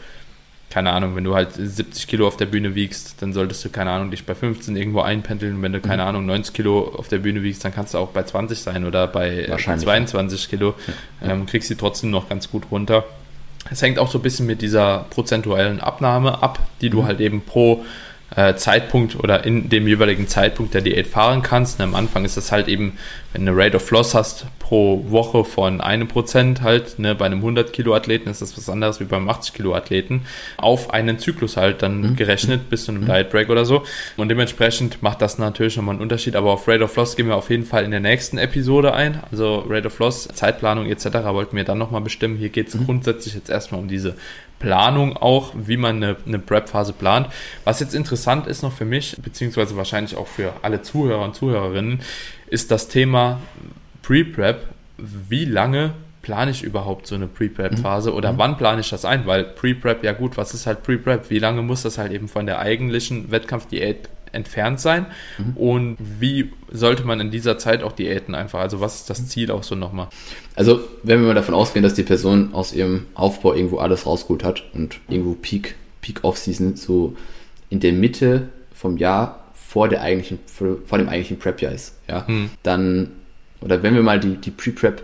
[0.73, 3.91] keine Ahnung, wenn du halt 70 Kilo auf der Bühne wiegst, dann solltest du, keine
[3.91, 5.61] Ahnung, dich bei 15 irgendwo einpendeln.
[5.61, 6.09] Wenn du, keine mhm.
[6.09, 9.05] Ahnung, 90 Kilo auf der Bühne wiegst, dann kannst du auch bei 20 sein oder
[9.05, 10.73] bei 22 Kilo.
[11.21, 11.31] Ja.
[11.31, 13.05] Ähm, kriegst sie trotzdem noch ganz gut runter.
[13.69, 17.05] Es hängt auch so ein bisschen mit dieser prozentuellen Abnahme ab, die du mhm.
[17.05, 17.85] halt eben pro
[18.35, 21.79] äh, Zeitpunkt oder in dem jeweiligen Zeitpunkt der Diät fahren kannst.
[21.79, 22.97] Und am Anfang ist das halt eben,
[23.33, 27.25] wenn du eine Rate of Loss hast pro Woche von einem Prozent halt, ne, bei
[27.25, 30.25] einem 100 Kilo Athleten ist das was anderes wie beim 80 Kilo Athleten,
[30.57, 32.15] auf einen Zyklus halt dann mhm.
[32.15, 33.07] gerechnet bis zu einem mhm.
[33.07, 33.83] Diet Break oder so.
[34.17, 36.35] Und dementsprechend macht das natürlich nochmal einen Unterschied.
[36.35, 39.21] Aber auf Rate of Loss gehen wir auf jeden Fall in der nächsten Episode ein.
[39.31, 41.05] Also Rate of Loss, Zeitplanung etc.
[41.25, 42.37] wollten wir dann nochmal bestimmen.
[42.37, 42.85] Hier geht es mhm.
[42.85, 44.15] grundsätzlich jetzt erstmal um diese
[44.63, 47.27] Planung auch, wie man eine, eine Prep-Phase plant.
[47.65, 51.99] Was jetzt interessant ist noch für mich, beziehungsweise wahrscheinlich auch für alle Zuhörer und Zuhörerinnen,
[52.53, 53.39] ist das Thema
[54.03, 54.67] Pre-Prep.
[54.97, 58.15] Wie lange plane ich überhaupt so eine Pre-Prep-Phase mhm.
[58.15, 58.37] oder mhm.
[58.37, 59.25] wann plane ich das ein?
[59.25, 61.31] Weil Pre-Prep, ja gut, was ist halt Pre-Prep?
[61.31, 65.07] Wie lange muss das halt eben von der eigentlichen Wettkampfdiät entfernt sein?
[65.39, 65.57] Mhm.
[65.57, 68.59] Und wie sollte man in dieser Zeit auch Diäten einfach?
[68.59, 70.09] Also was ist das Ziel auch so nochmal?
[70.55, 74.43] Also wenn wir mal davon ausgehen, dass die Person aus ihrem Aufbau irgendwo alles rausgeholt
[74.43, 77.15] hat und irgendwo Peak, Peak Off-Season so
[77.71, 79.42] in der Mitte vom Jahr
[79.73, 82.51] vor der eigentlichen, vor dem eigentlichen Prep-Jahr ist, ja, mhm.
[82.61, 83.09] dann,
[83.59, 85.01] oder wenn wir mal die, die Pre-Prep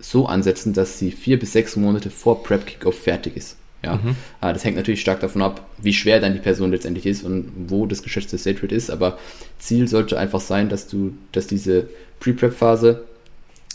[0.00, 4.14] so ansetzen, dass sie vier bis sechs Monate vor Prep-Kickoff fertig ist, ja, mhm.
[4.42, 7.50] Ah, das hängt natürlich stark davon ab, wie schwer dann die Person letztendlich ist und
[7.68, 8.90] wo das geschätzte State Rate ist.
[8.90, 9.18] Aber
[9.58, 11.88] Ziel sollte einfach sein, dass du, dass diese
[12.20, 13.04] Pre-Prep-Phase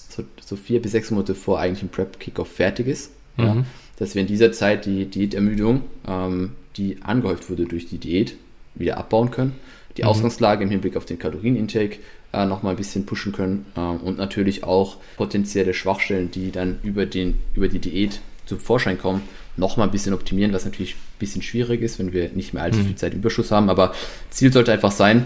[0.07, 3.11] so, so, vier bis sechs Monate vor eigentlichem Prep-Kickoff fertig ist.
[3.37, 3.43] Mhm.
[3.43, 3.65] Ja,
[3.97, 8.35] dass wir in dieser Zeit die Diätermüdung, ähm, die angehäuft wurde durch die Diät,
[8.75, 9.55] wieder abbauen können.
[9.97, 10.09] Die mhm.
[10.09, 11.97] Ausgangslage im Hinblick auf den Kalorienintake
[12.33, 17.05] äh, nochmal ein bisschen pushen können äh, und natürlich auch potenzielle Schwachstellen, die dann über,
[17.05, 19.23] den, über die Diät zum Vorschein kommen,
[19.57, 22.79] nochmal ein bisschen optimieren, was natürlich ein bisschen schwierig ist, wenn wir nicht mehr allzu
[22.79, 22.85] mhm.
[22.85, 23.69] viel Zeit Überschuss haben.
[23.69, 23.93] Aber
[24.29, 25.25] Ziel sollte einfach sein,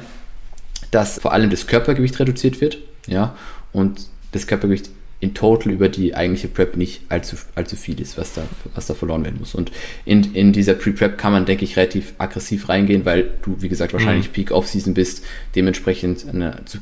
[0.89, 3.35] dass vor allem das Körpergewicht reduziert wird, ja,
[3.73, 4.89] und das Körpergewicht
[5.21, 8.41] in total über die eigentliche Prep nicht allzu, allzu viel ist, was da,
[8.73, 9.53] was da verloren werden muss.
[9.53, 9.71] Und
[10.03, 13.93] in, in dieser Pre-Prep kann man, denke ich, relativ aggressiv reingehen, weil du, wie gesagt,
[13.93, 14.33] wahrscheinlich mhm.
[14.33, 15.23] Peak Off-Season bist,
[15.55, 16.25] dementsprechend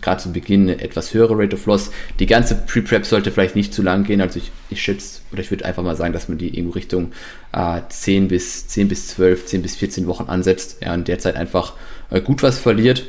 [0.02, 1.92] gerade zu Beginn eine etwas höhere Rate of Loss.
[2.20, 5.52] Die ganze Pre-Prep sollte vielleicht nicht zu lang gehen, also ich, ich schätze, oder ich
[5.52, 7.12] würde einfach mal sagen, dass man die irgendwo Richtung
[7.52, 11.36] äh, 10 bis 10 bis 12, 10 bis 14 Wochen ansetzt, ja, in der Zeit
[11.36, 11.74] einfach
[12.10, 13.04] äh, gut was verliert,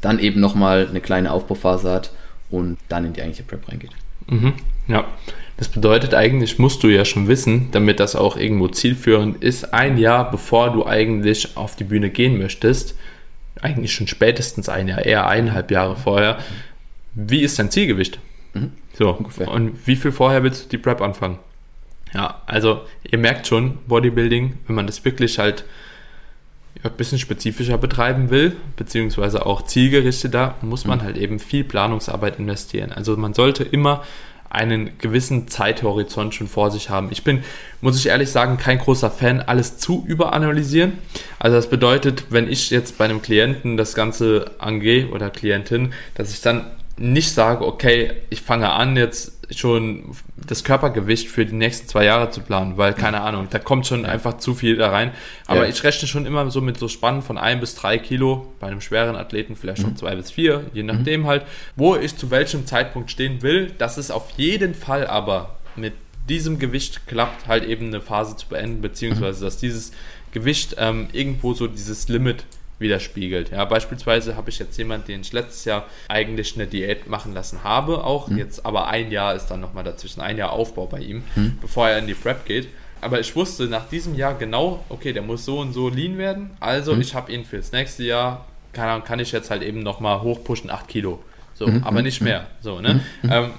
[0.00, 2.10] dann eben nochmal eine kleine Aufbauphase hat
[2.50, 3.90] und dann in die eigentliche Prep reingeht.
[4.28, 4.54] Mhm.
[4.88, 5.04] Ja,
[5.56, 9.96] das bedeutet eigentlich, musst du ja schon wissen, damit das auch irgendwo zielführend ist, ein
[9.96, 12.96] Jahr bevor du eigentlich auf die Bühne gehen möchtest,
[13.60, 16.38] eigentlich schon spätestens ein Jahr, eher eineinhalb Jahre vorher,
[17.14, 18.18] wie ist dein Zielgewicht?
[18.54, 18.72] Mhm.
[18.94, 19.48] So, Ungefähr.
[19.48, 21.38] und wie viel vorher willst du die Prep anfangen?
[22.12, 25.64] Ja, also ihr merkt schon, Bodybuilding, wenn man das wirklich halt
[26.82, 31.02] ein bisschen spezifischer betreiben will, beziehungsweise auch zielgerichteter, muss man mhm.
[31.02, 32.92] halt eben viel Planungsarbeit investieren.
[32.92, 34.02] Also man sollte immer
[34.52, 37.08] einen gewissen Zeithorizont schon vor sich haben.
[37.10, 37.42] Ich bin,
[37.80, 40.98] muss ich ehrlich sagen, kein großer Fan, alles zu überanalysieren.
[41.38, 46.34] Also das bedeutet, wenn ich jetzt bei einem Klienten das Ganze angehe oder Klientin, dass
[46.34, 46.66] ich dann
[46.98, 52.30] nicht sage, okay, ich fange an, jetzt schon das Körpergewicht für die nächsten zwei Jahre
[52.30, 55.12] zu planen, weil keine Ahnung, da kommt schon einfach zu viel da rein.
[55.46, 55.68] Aber ja.
[55.70, 58.80] ich rechne schon immer so mit so Spannen von ein bis drei Kilo, bei einem
[58.80, 59.96] schweren Athleten vielleicht schon mhm.
[59.96, 61.26] zwei bis vier, je nachdem mhm.
[61.26, 63.72] halt, wo ich zu welchem Zeitpunkt stehen will.
[63.78, 65.94] Das ist auf jeden Fall aber mit
[66.28, 69.44] diesem Gewicht klappt, halt eben eine Phase zu beenden, beziehungsweise mhm.
[69.44, 69.92] dass dieses
[70.32, 72.44] Gewicht ähm, irgendwo so dieses Limit
[72.78, 73.50] widerspiegelt.
[73.50, 77.64] Ja, beispielsweise habe ich jetzt jemanden, den ich letztes Jahr eigentlich eine Diät machen lassen
[77.64, 78.38] habe, auch mhm.
[78.38, 81.58] jetzt, aber ein Jahr ist dann nochmal dazwischen, ein Jahr Aufbau bei ihm, mhm.
[81.60, 82.68] bevor er in die Prep geht.
[83.00, 86.50] Aber ich wusste nach diesem Jahr genau, okay, der muss so und so lean werden.
[86.60, 87.00] Also mhm.
[87.00, 90.86] ich habe ihn fürs nächste Jahr, kann, kann ich jetzt halt eben nochmal hochpushen, 8
[90.86, 91.22] Kilo.
[91.54, 91.82] So, mhm.
[91.84, 92.46] aber nicht mehr.
[92.60, 93.00] So, ne?
[93.22, 93.32] Mhm.
[93.32, 93.50] Ähm,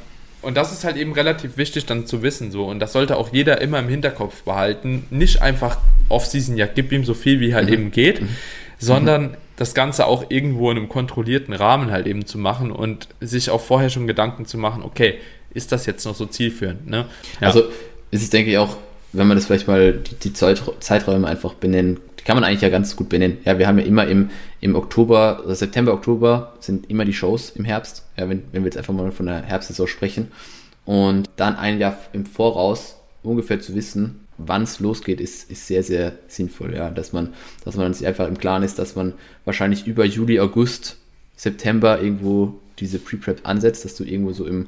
[0.42, 3.32] und das ist halt eben relativ wichtig dann zu wissen so und das sollte auch
[3.32, 5.06] jeder immer im Hinterkopf behalten.
[5.10, 5.78] Nicht einfach
[6.10, 7.74] Off-Season, ja, gib ihm so viel wie halt mhm.
[7.74, 8.30] eben geht, mhm
[8.80, 9.38] sondern mhm.
[9.58, 13.62] das Ganze auch irgendwo in einem kontrollierten Rahmen halt eben zu machen und sich auch
[13.62, 15.16] vorher schon Gedanken zu machen, okay,
[15.54, 16.88] ist das jetzt noch so zielführend?
[16.88, 17.06] Ne?
[17.40, 17.48] Ja.
[17.48, 17.64] Also
[18.12, 18.78] ist es, denke ich, auch,
[19.12, 22.70] wenn man das vielleicht mal die, die Zeiträume einfach benennen, die kann man eigentlich ja
[22.70, 23.38] ganz gut benennen.
[23.46, 24.30] Ja, wir haben ja immer im,
[24.62, 28.66] im Oktober, also September, Oktober sind immer die Shows im Herbst, ja, wenn, wenn wir
[28.66, 30.32] jetzt einfach mal von der Herbstsaison sprechen.
[30.86, 35.84] Und dann ein Jahr im Voraus ungefähr zu wissen, wann es losgeht, ist, ist sehr,
[35.84, 37.34] sehr sinnvoll, ja, dass man,
[37.66, 39.14] dass man sich einfach im Klaren ist, dass man
[39.46, 40.98] wahrscheinlich über Juli, August,
[41.36, 44.68] September irgendwo diese Pre-Prep ansetzt, dass du irgendwo so im,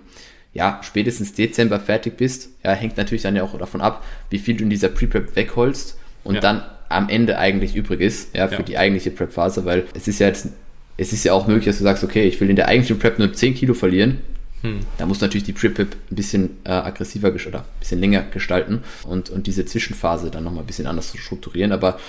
[0.53, 2.49] ja, spätestens Dezember fertig bist.
[2.63, 5.97] Ja, hängt natürlich dann ja auch davon ab, wie viel du in dieser Pre-Prep wegholst
[6.23, 6.41] und ja.
[6.41, 8.61] dann am Ende eigentlich übrig ist, ja, für ja.
[8.63, 10.49] die eigentliche Prep-Phase, weil es ist ja jetzt,
[10.97, 13.19] es ist ja auch möglich, dass du sagst, okay, ich will in der eigentlichen Prep
[13.19, 14.19] nur 10 Kilo verlieren,
[14.61, 14.79] hm.
[14.97, 19.29] Da muss natürlich die Pre-Pip ein bisschen äh, aggressiver oder ein bisschen länger gestalten und,
[19.29, 21.71] und diese Zwischenphase dann nochmal ein bisschen anders zu strukturieren.
[21.71, 21.99] Aber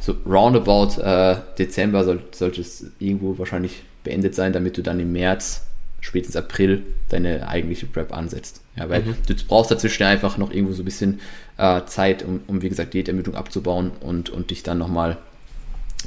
[0.00, 5.12] so roundabout äh, Dezember soll, sollte es irgendwo wahrscheinlich beendet sein, damit du dann im
[5.12, 5.62] März,
[6.00, 8.60] spätestens April, deine eigentliche Prep ansetzt.
[8.76, 9.16] Ja, weil mhm.
[9.26, 11.20] du brauchst dazwischen einfach noch irgendwo so ein bisschen
[11.56, 15.16] äh, Zeit, um, um, wie gesagt, Diätermüdung abzubauen und, und dich dann nochmal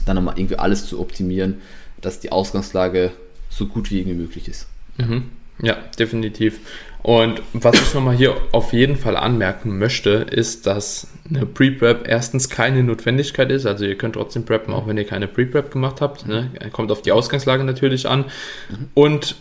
[0.05, 1.55] dann nochmal irgendwie alles zu optimieren,
[2.01, 3.12] dass die Ausgangslage
[3.49, 4.67] so gut wie irgendwie möglich ist.
[4.97, 5.31] Mhm.
[5.62, 6.60] Ja, definitiv.
[7.04, 12.50] Und was ich nochmal hier auf jeden Fall anmerken möchte, ist, dass eine Pre-Prep erstens
[12.50, 13.65] keine Notwendigkeit ist.
[13.65, 16.28] Also ihr könnt trotzdem preppen, auch wenn ihr keine Pre-Prep gemacht habt.
[16.28, 16.52] Ne?
[16.74, 18.26] Kommt auf die Ausgangslage natürlich an.
[18.70, 18.89] Mhm.
[18.93, 19.36] Und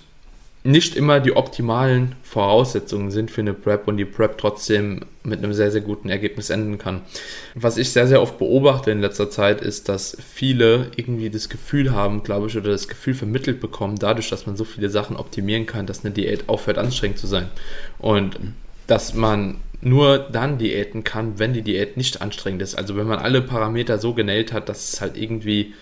[0.66, 5.52] nicht immer die optimalen Voraussetzungen sind für eine Prep und die Prep trotzdem mit einem
[5.52, 7.02] sehr, sehr guten Ergebnis enden kann.
[7.54, 11.92] Was ich sehr, sehr oft beobachte in letzter Zeit ist, dass viele irgendwie das Gefühl
[11.92, 15.66] haben, glaube ich, oder das Gefühl vermittelt bekommen, dadurch, dass man so viele Sachen optimieren
[15.66, 17.48] kann, dass eine Diät aufhört anstrengend zu sein.
[17.98, 18.38] Und
[18.86, 22.74] dass man nur dann diäten kann, wenn die Diät nicht anstrengend ist.
[22.74, 25.74] Also wenn man alle Parameter so genäht hat, dass es halt irgendwie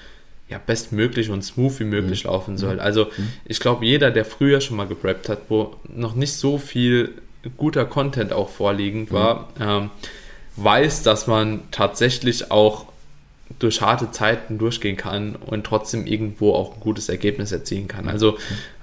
[0.49, 2.31] ja, bestmöglich und smooth wie möglich mhm.
[2.31, 2.81] laufen soll.
[2.81, 3.29] Also mhm.
[3.45, 7.15] ich glaube, jeder, der früher schon mal gepreppt hat, wo noch nicht so viel
[7.57, 9.63] guter Content auch vorliegend war, mhm.
[9.63, 9.91] ähm,
[10.57, 12.87] weiß, dass man tatsächlich auch
[13.59, 18.09] durch harte Zeiten durchgehen kann und trotzdem irgendwo auch ein gutes Ergebnis erzielen kann.
[18.09, 18.39] Also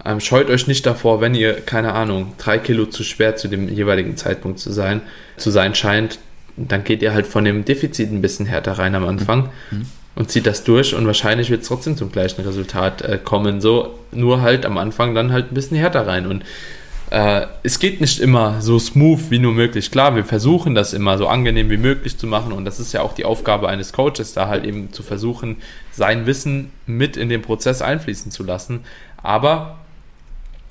[0.06, 3.70] ähm, scheut euch nicht davor, wenn ihr, keine Ahnung, drei Kilo zu schwer zu dem
[3.70, 5.02] jeweiligen Zeitpunkt zu sein,
[5.38, 6.20] zu sein scheint,
[6.58, 9.50] dann geht ihr halt von dem Defizit ein bisschen härter rein am Anfang.
[9.72, 13.62] Mhm und zieht das durch und wahrscheinlich wird es trotzdem zum gleichen Resultat äh, kommen.
[13.62, 16.28] So, nur halt am Anfang dann halt ein bisschen härter rein.
[16.28, 16.44] Und
[17.12, 19.92] äh, es geht nicht immer so smooth wie nur möglich.
[19.92, 23.02] Klar, wir versuchen das immer so angenehm wie möglich zu machen und das ist ja
[23.02, 25.58] auch die Aufgabe eines Coaches, da halt eben zu versuchen,
[25.92, 28.82] sein Wissen mit in den Prozess einfließen zu lassen.
[29.22, 29.78] Aber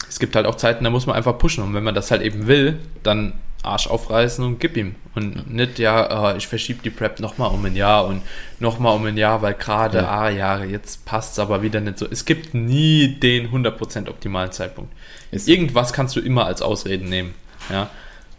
[0.09, 2.22] es gibt halt auch Zeiten, da muss man einfach pushen und wenn man das halt
[2.22, 4.94] eben will, dann Arsch aufreißen und gib ihm.
[5.14, 8.23] Und nicht, ja, äh, ich verschiebe die Prep nochmal um ein Jahr und
[8.59, 10.09] nochmal um ein Jahr, weil gerade, ja.
[10.09, 12.07] ah ja, jetzt passt es aber wieder nicht so.
[12.11, 14.92] Es gibt nie den 100% optimalen Zeitpunkt.
[15.31, 17.35] Ist Irgendwas kannst du immer als Ausreden nehmen.
[17.70, 17.90] Ja.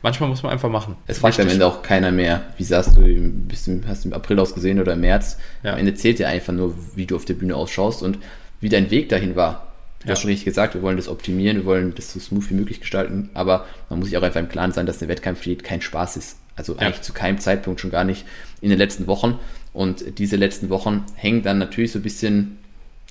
[0.04, 0.96] Manchmal muss man einfach machen.
[1.06, 4.40] Es fragt am Ende auch keiner mehr, wie sahst du, du, hast du im April
[4.40, 5.38] ausgesehen oder im März.
[5.62, 5.74] Ja.
[5.74, 8.18] Am Ende zählt ja einfach nur, wie du auf der Bühne ausschaust und
[8.60, 9.71] wie dein Weg dahin war.
[10.02, 10.14] Du ja.
[10.14, 12.80] hast schon richtig gesagt, wir wollen das optimieren, wir wollen das so smooth wie möglich
[12.80, 16.18] gestalten, aber man muss sich auch einfach im Klaren sein, dass der Wettkampfdiät kein Spaß
[16.18, 16.38] ist.
[16.56, 16.80] Also ja.
[16.80, 18.26] eigentlich zu keinem Zeitpunkt, schon gar nicht
[18.62, 19.40] in den letzten Wochen.
[19.74, 22.58] Und diese letzten Wochen hängen dann natürlich so ein bisschen,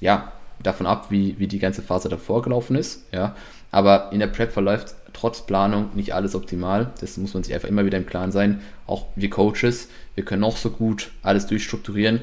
[0.00, 3.04] ja, davon ab, wie, wie die ganze Phase davor gelaufen ist.
[3.12, 3.34] Ja.
[3.70, 6.92] Aber in der Prep verläuft trotz Planung nicht alles optimal.
[7.00, 8.60] Das muss man sich einfach immer wieder im Klaren sein.
[8.86, 12.20] Auch wir Coaches, wir können auch so gut alles durchstrukturieren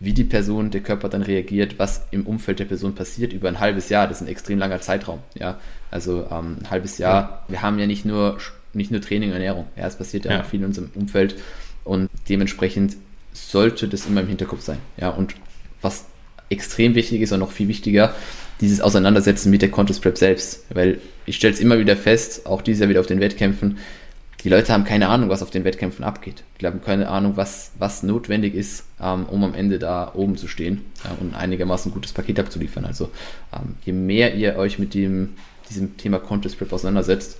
[0.00, 3.60] wie die Person, der Körper dann reagiert, was im Umfeld der Person passiert über ein
[3.60, 4.08] halbes Jahr.
[4.08, 5.20] Das ist ein extrem langer Zeitraum.
[5.34, 5.60] Ja,
[5.90, 7.22] also ähm, ein halbes Jahr.
[7.22, 7.44] Ja.
[7.48, 8.38] Wir haben ja nicht nur
[8.72, 9.66] nicht nur Training und Ernährung.
[9.76, 10.42] Ja, es passiert ja, ja.
[10.42, 11.36] viel in unserem Umfeld
[11.84, 12.96] und dementsprechend
[13.32, 14.78] sollte das immer im Hinterkopf sein.
[14.96, 15.34] Ja, und
[15.82, 16.06] was
[16.48, 18.14] extrem wichtig ist und noch viel wichtiger,
[18.60, 20.64] dieses Auseinandersetzen mit der Contest Prep selbst.
[20.70, 23.78] Weil ich stelle es immer wieder fest, auch dieses Jahr wieder auf den Wettkämpfen,
[24.42, 26.44] die Leute haben keine Ahnung, was auf den Wettkämpfen abgeht.
[26.60, 30.48] Die haben keine Ahnung, was, was notwendig ist, ähm, um am Ende da oben zu
[30.48, 32.84] stehen äh, und einigermaßen gutes Paket abzuliefern.
[32.84, 33.10] Also
[33.52, 35.34] ähm, je mehr ihr euch mit dem,
[35.68, 37.38] diesem Thema Contest Prep auseinandersetzt,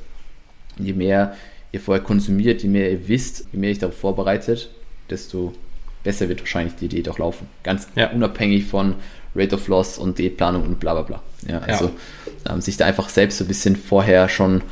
[0.78, 1.36] je mehr
[1.72, 4.70] ihr vorher konsumiert, je mehr ihr wisst, je mehr ihr darauf vorbereitet,
[5.08, 5.54] desto
[6.02, 7.46] besser wird wahrscheinlich die Diät auch laufen.
[7.62, 8.10] Ganz ja.
[8.10, 8.96] unabhängig von
[9.34, 11.22] Rate of Loss und Diätplanung und bla bla bla.
[11.46, 11.92] Ja, also
[12.44, 12.54] ja.
[12.54, 14.62] Ähm, sich da einfach selbst so ein bisschen vorher schon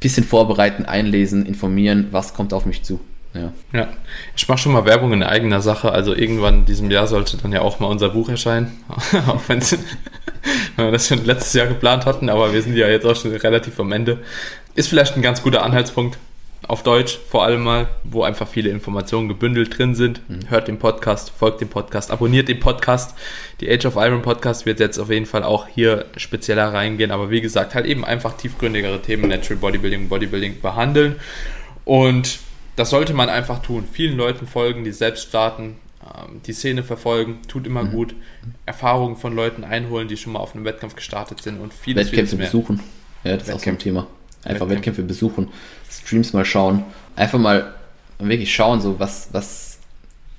[0.00, 3.00] bisschen vorbereiten, einlesen, informieren, was kommt auf mich zu.
[3.32, 3.52] Ja.
[3.72, 3.88] ja,
[4.34, 5.92] ich mache schon mal Werbung in eigener Sache.
[5.92, 8.76] Also irgendwann in diesem Jahr sollte dann ja auch mal unser Buch erscheinen.
[9.28, 9.60] auch wenn
[10.76, 13.78] wir das schon letztes Jahr geplant hatten, aber wir sind ja jetzt auch schon relativ
[13.78, 14.18] am Ende.
[14.74, 16.18] Ist vielleicht ein ganz guter Anhaltspunkt
[16.70, 20.20] auf Deutsch vor allem mal, wo einfach viele Informationen gebündelt drin sind.
[20.30, 20.50] Mhm.
[20.50, 23.18] Hört den Podcast, folgt dem Podcast, abonniert den Podcast.
[23.60, 27.28] Die Age of Iron Podcast wird jetzt auf jeden Fall auch hier spezieller reingehen, aber
[27.28, 31.16] wie gesagt, halt eben einfach tiefgründigere Themen, Natural Bodybuilding, Bodybuilding behandeln.
[31.84, 32.38] Und
[32.76, 33.88] das sollte man einfach tun.
[33.90, 37.90] Vielen Leuten folgen, die selbst starten, ähm, die Szene verfolgen, tut immer mhm.
[37.90, 38.14] gut.
[38.64, 42.36] Erfahrungen von Leuten einholen, die schon mal auf einem Wettkampf gestartet sind und vieles, Wettkämpfe
[42.36, 42.62] vieles mehr.
[42.62, 42.80] besuchen.
[43.24, 44.06] Ja, das ist auch so ein Thema.
[44.44, 45.02] Einfach Wettkämpfe.
[45.02, 45.48] Wettkämpfe besuchen,
[45.90, 46.84] Streams mal schauen.
[47.16, 47.74] Einfach mal
[48.18, 49.78] wirklich schauen, so was, was,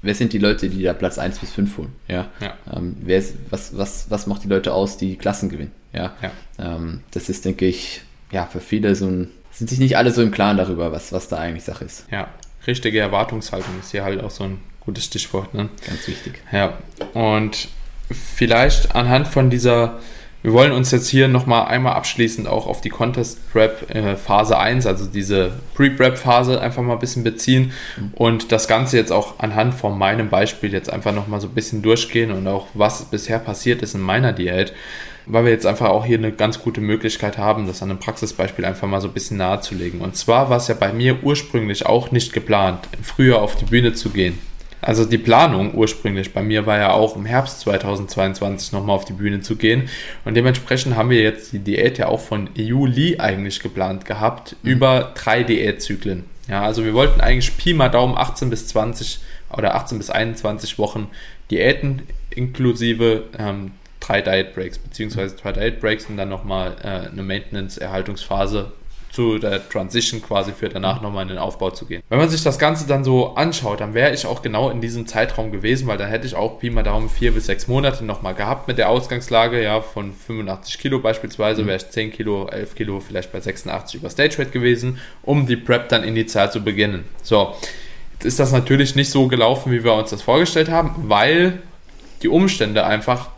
[0.02, 1.94] wer sind die Leute, die da Platz 1 bis 5 holen?
[2.08, 2.30] Ja.
[2.40, 2.56] ja.
[2.74, 5.72] Ähm, wer ist, was, was, was macht die Leute aus, die Klassen gewinnen?
[5.94, 6.14] Ja.
[6.22, 6.32] ja.
[6.60, 10.22] Ähm, das ist, denke ich, ja, für viele so ein, sind sich nicht alle so
[10.22, 12.06] im Klaren darüber, was, was da eigentlich Sache ist.
[12.12, 12.28] Ja.
[12.66, 15.54] Richtige Erwartungshaltung ist hier halt auch so ein gutes Stichwort.
[15.54, 15.70] Ne?
[15.86, 16.42] Ganz wichtig.
[16.52, 16.78] Ja.
[17.14, 17.70] Und
[18.12, 20.00] vielleicht anhand von dieser
[20.44, 24.58] Wir wollen uns jetzt hier nochmal einmal abschließend auch auf die Contest Prep äh, Phase
[24.58, 27.74] 1, also diese Pre-Prep Phase einfach mal ein bisschen beziehen
[28.16, 31.84] und das Ganze jetzt auch anhand von meinem Beispiel jetzt einfach nochmal so ein bisschen
[31.84, 34.74] durchgehen und auch was bisher passiert ist in meiner Diät,
[35.28, 38.66] weil wir jetzt einfach auch hier eine ganz gute Möglichkeit haben, das an einem Praxisbeispiel
[38.66, 40.02] einfach mal so ein bisschen nahezulegen.
[40.02, 43.66] Und zwar war es ja bei mir ursprünglich auch nicht geplant, im Frühjahr auf die
[43.66, 44.40] Bühne zu gehen.
[44.82, 49.14] Also die Planung ursprünglich bei mir war ja auch im Herbst 2022 nochmal auf die
[49.14, 49.90] Bühne zu gehen.
[50.26, 54.72] Und dementsprechend haben wir jetzt die Diät ja auch von Juli eigentlich geplant gehabt, mhm.
[54.72, 56.26] über drei Diätzyklen.
[56.48, 59.20] Ja, also wir wollten eigentlich Pi mal Daumen 18 bis 20
[59.56, 61.08] oder 18 bis 21 Wochen
[61.52, 67.24] Diäten inklusive ähm, drei Diet Breaks, beziehungsweise zwei Diet Breaks und dann nochmal äh, eine
[67.24, 68.72] Maintenance-Erhaltungsphase
[69.12, 72.02] zu der Transition quasi für danach nochmal in den Aufbau zu gehen.
[72.10, 75.06] Wenn man sich das Ganze dann so anschaut, dann wäre ich auch genau in diesem
[75.06, 78.34] Zeitraum gewesen, weil dann hätte ich auch Pi mal Daumen vier bis sechs Monate nochmal
[78.34, 81.68] gehabt mit der Ausgangslage, ja, von 85 Kilo beispielsweise, mhm.
[81.68, 85.58] wäre ich 10 Kilo, 11 Kilo, vielleicht bei 86 über Stage Weight gewesen, um die
[85.58, 87.06] Prep dann initial zu beginnen.
[87.22, 87.56] So,
[88.14, 91.60] jetzt ist das natürlich nicht so gelaufen, wie wir uns das vorgestellt haben, weil
[92.22, 93.30] die Umstände einfach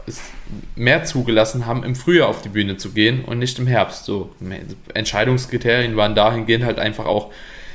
[0.75, 4.05] mehr zugelassen haben, im Frühjahr auf die Bühne zu gehen und nicht im Herbst.
[4.05, 4.31] So
[4.93, 7.31] Entscheidungskriterien waren dahingehend halt einfach auch,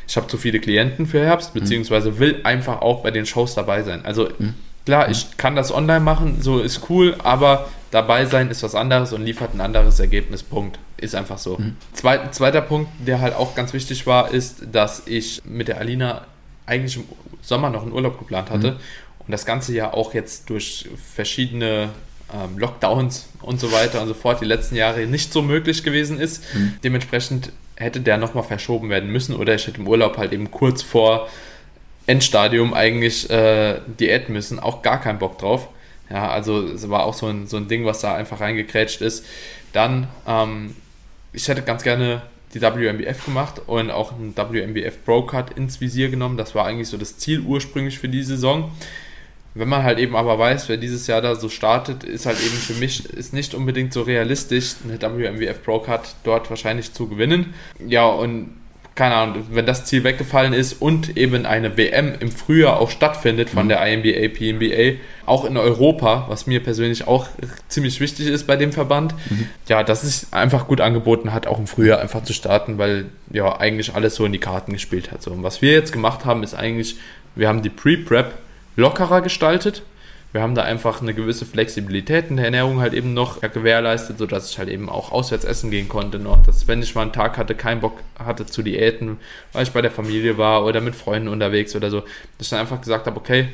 [0.07, 1.61] ich habe zu viele Klienten für Herbst, mhm.
[1.61, 4.05] beziehungsweise will einfach auch bei den Shows dabei sein.
[4.05, 4.55] Also mhm.
[4.85, 5.13] klar, mhm.
[5.13, 9.25] ich kann das online machen, so ist cool, aber dabei sein ist was anderes und
[9.25, 10.43] liefert ein anderes Ergebnis.
[10.43, 10.79] Punkt.
[10.97, 11.59] Ist einfach so.
[11.59, 11.77] Mhm.
[11.93, 16.23] Zweit, zweiter Punkt, der halt auch ganz wichtig war, ist, dass ich mit der Alina
[16.67, 17.05] eigentlich im
[17.41, 18.77] Sommer noch einen Urlaub geplant hatte.
[19.29, 21.91] Und das Ganze ja auch jetzt durch verschiedene
[22.33, 26.19] ähm, Lockdowns und so weiter und so fort die letzten Jahre nicht so möglich gewesen
[26.19, 26.43] ist.
[26.55, 26.77] Mhm.
[26.83, 30.81] Dementsprechend hätte der nochmal verschoben werden müssen oder ich hätte im Urlaub halt eben kurz
[30.81, 31.29] vor
[32.07, 34.59] Endstadium eigentlich äh, diäten müssen.
[34.59, 35.69] Auch gar keinen Bock drauf.
[36.09, 39.27] Ja, also es war auch so ein, so ein Ding, was da einfach reingekrätscht ist.
[39.75, 40.75] Dann, ähm,
[41.35, 42.23] ich hätte ganz gerne
[42.55, 46.39] die WMBF gemacht und auch einen WMBF Pro Cut ins Visier genommen.
[46.39, 48.73] Das war eigentlich so das Ziel ursprünglich für die Saison.
[49.55, 52.55] Wenn man halt eben aber weiß, wer dieses Jahr da so startet, ist halt eben
[52.55, 57.55] für mich ist nicht unbedingt so realistisch, eine WMWF Pro Card dort wahrscheinlich zu gewinnen.
[57.85, 58.51] Ja, und
[58.99, 63.49] keine Ahnung, wenn das Ziel weggefallen ist und eben eine WM im Frühjahr auch stattfindet
[63.49, 63.69] von mhm.
[63.69, 67.29] der INBA, PNBA, auch in Europa, was mir persönlich auch
[67.69, 69.49] ziemlich wichtig ist bei dem Verband, mhm.
[69.69, 73.61] ja, dass es einfach gut angeboten hat, auch im Frühjahr einfach zu starten, weil ja
[73.61, 75.23] eigentlich alles so in die Karten gespielt hat.
[75.23, 76.97] So, und was wir jetzt gemacht haben, ist eigentlich,
[77.37, 78.35] wir haben die Pre-Prep
[78.79, 79.83] lockerer gestaltet.
[80.31, 84.51] Wir haben da einfach eine gewisse Flexibilität in der Ernährung halt eben noch gewährleistet, sodass
[84.51, 86.43] ich halt eben auch auswärts essen gehen konnte noch.
[86.45, 89.17] Dass wenn ich mal einen Tag hatte, keinen Bock hatte zu Diäten,
[89.53, 92.09] weil ich bei der Familie war oder mit Freunden unterwegs oder so, dass
[92.41, 93.49] ich dann einfach gesagt habe, okay,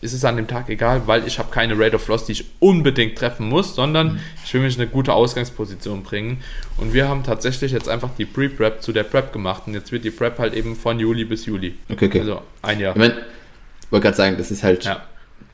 [0.00, 2.44] ist es an dem Tag egal, weil ich habe keine Rate of Loss, die ich
[2.60, 4.20] unbedingt treffen muss, sondern mhm.
[4.44, 6.42] ich will mich in eine gute Ausgangsposition bringen.
[6.76, 9.62] Und wir haben tatsächlich jetzt einfach die Pre-Prep zu der Prep gemacht.
[9.66, 11.74] Und jetzt wird die Prep halt eben von Juli bis Juli.
[11.90, 12.20] Okay, okay.
[12.20, 12.94] Also ein Jahr.
[12.94, 13.12] Ich mein
[13.90, 15.02] wollte gerade sagen, das ist halt ja.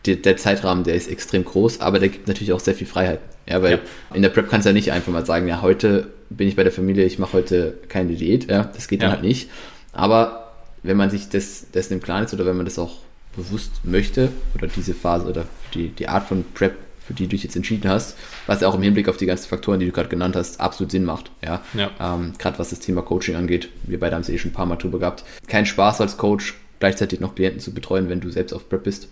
[0.06, 3.20] die, der Zeitrahmen, der ist extrem groß, aber der gibt natürlich auch sehr viel Freiheit.
[3.46, 3.78] Ja, weil ja.
[4.14, 6.62] in der Prep kannst du ja nicht einfach mal sagen, ja, heute bin ich bei
[6.62, 8.50] der Familie, ich mache heute keine Diät.
[8.50, 9.50] Ja, das geht dann halt nicht.
[9.92, 12.98] Aber wenn man sich das, dessen im Klaren ist oder wenn man das auch
[13.36, 15.44] bewusst möchte oder diese Phase oder
[15.74, 18.16] die, die Art von Prep, für die du dich jetzt entschieden hast,
[18.46, 20.90] was ja auch im Hinblick auf die ganzen Faktoren, die du gerade genannt hast, absolut
[20.90, 21.30] Sinn macht.
[21.44, 21.90] Ja, ja.
[22.00, 23.68] Ähm, gerade was das Thema Coaching angeht.
[23.82, 25.24] Wir beide haben es eh schon ein paar Mal drüber gehabt.
[25.46, 29.08] Kein Spaß als Coach, gleichzeitig noch Klienten zu betreuen, wenn du selbst auf Prep bist.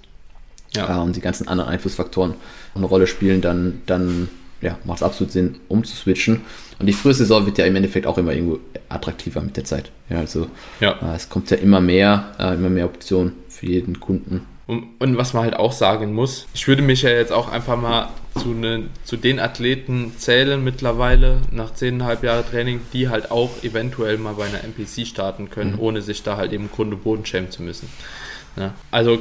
[0.77, 1.01] Ja.
[1.01, 2.35] und ähm, die ganzen anderen Einflussfaktoren
[2.75, 4.29] eine Rolle spielen, dann, dann
[4.61, 6.43] ja, macht es absolut Sinn, umzuswitchen.
[6.79, 8.59] Und die frühe Saison wird ja im Endeffekt auch immer irgendwo
[8.91, 9.91] attraktiver mit der Zeit.
[10.11, 10.49] Ja, also
[10.81, 10.99] ja.
[11.01, 14.47] Äh, es kommt ja immer mehr, äh, immer mehr Optionen für jeden Kunden.
[14.73, 17.77] Und, und, was man halt auch sagen muss, ich würde mich ja jetzt auch einfach
[17.79, 18.09] mal
[18.41, 24.17] zu, ne, zu den Athleten zählen mittlerweile nach 10,5 Jahre Training, die halt auch eventuell
[24.17, 25.81] mal bei einer NPC starten können, mhm.
[25.81, 27.89] ohne sich da halt eben Grunde Boden schämen zu müssen.
[28.57, 29.19] Ja, also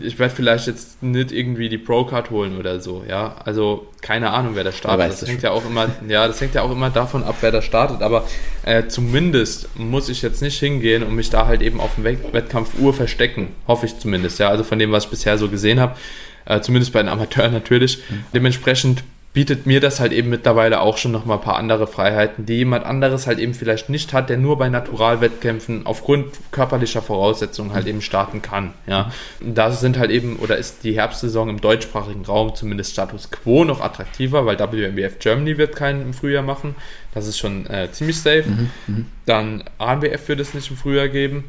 [0.00, 3.36] ich werde vielleicht jetzt nicht irgendwie die Pro-Card holen oder so, ja.
[3.44, 5.22] Also keine Ahnung, wer da startet.
[5.22, 7.62] Das hängt ja auch immer, ja, das hängt ja auch immer davon ab, wer da
[7.62, 8.02] startet.
[8.02, 8.26] Aber
[8.64, 12.78] äh, zumindest muss ich jetzt nicht hingehen und mich da halt eben auf dem Wettkampf
[12.78, 13.48] Uhr verstecken.
[13.68, 14.48] Hoffe ich zumindest, ja.
[14.48, 15.96] Also von dem, was ich bisher so gesehen habe.
[16.44, 17.98] Äh, zumindest bei den Amateuren natürlich.
[18.10, 18.24] Mhm.
[18.34, 22.44] Dementsprechend bietet mir das halt eben mittlerweile auch schon noch mal ein paar andere Freiheiten,
[22.44, 27.72] die jemand anderes halt eben vielleicht nicht hat, der nur bei Naturalwettkämpfen aufgrund körperlicher Voraussetzungen
[27.72, 28.74] halt eben starten kann.
[28.86, 29.10] Ja,
[29.40, 33.80] da sind halt eben oder ist die Herbstsaison im deutschsprachigen Raum zumindest Status Quo noch
[33.80, 36.74] attraktiver, weil WMBF Germany wird keinen im Frühjahr machen.
[37.14, 38.44] Das ist schon äh, ziemlich safe.
[38.46, 39.06] Mhm, mhm.
[39.24, 41.44] Dann ANBF wird es nicht im Frühjahr geben.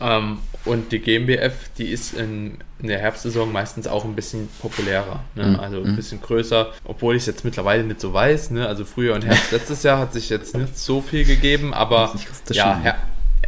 [0.00, 5.20] Ähm, und die GmbF, die ist in, in, der Herbstsaison meistens auch ein bisschen populärer,
[5.34, 5.48] ne?
[5.48, 5.60] mhm.
[5.60, 5.96] also ein mhm.
[5.96, 8.50] bisschen größer, obwohl ich es jetzt mittlerweile nicht so weiß.
[8.50, 8.66] Ne?
[8.66, 12.14] Also früher und Herbst letztes Jahr hat sich jetzt nicht so viel gegeben, aber
[12.50, 12.96] ja, Her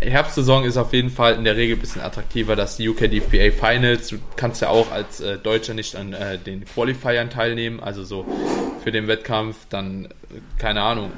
[0.00, 3.50] Herbstsaison ist auf jeden Fall in der Regel ein bisschen attraktiver, dass die UK DFPA
[3.52, 8.02] Finals, du kannst ja auch als äh, Deutscher nicht an äh, den Qualifiern teilnehmen, also
[8.02, 8.26] so
[8.82, 10.08] für den Wettkampf dann, äh,
[10.58, 11.12] keine Ahnung,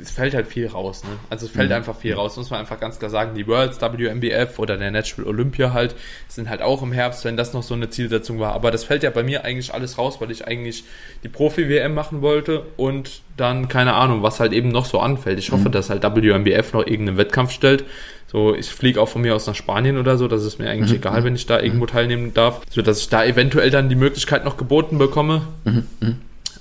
[0.00, 1.04] es fällt halt viel raus.
[1.04, 1.10] Ne?
[1.28, 1.76] Also es fällt mhm.
[1.76, 3.34] einfach viel raus, muss man einfach ganz klar sagen.
[3.34, 5.94] Die Worlds, WMBF oder der Natural Olympia halt
[6.28, 8.52] sind halt auch im Herbst, wenn das noch so eine Zielsetzung war.
[8.52, 10.84] Aber das fällt ja bei mir eigentlich alles raus, weil ich eigentlich
[11.22, 15.38] die Profi-WM machen wollte und dann keine Ahnung, was halt eben noch so anfällt.
[15.38, 15.72] Ich hoffe, mhm.
[15.72, 17.84] dass halt WMBF noch irgendeinen Wettkampf stellt.
[18.32, 20.90] So, ich fliege auch von mir aus nach Spanien oder so, das ist mir eigentlich
[20.90, 20.96] mhm.
[20.96, 21.90] egal, wenn ich da irgendwo mhm.
[21.90, 25.42] teilnehmen darf, so dass ich da eventuell dann die Möglichkeit noch geboten bekomme.
[25.64, 25.86] Mhm.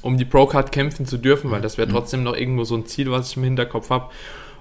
[0.04, 1.94] Mhm um die Pro-Card kämpfen zu dürfen, weil das wäre mhm.
[1.94, 4.12] trotzdem noch irgendwo so ein Ziel, was ich im Hinterkopf habe.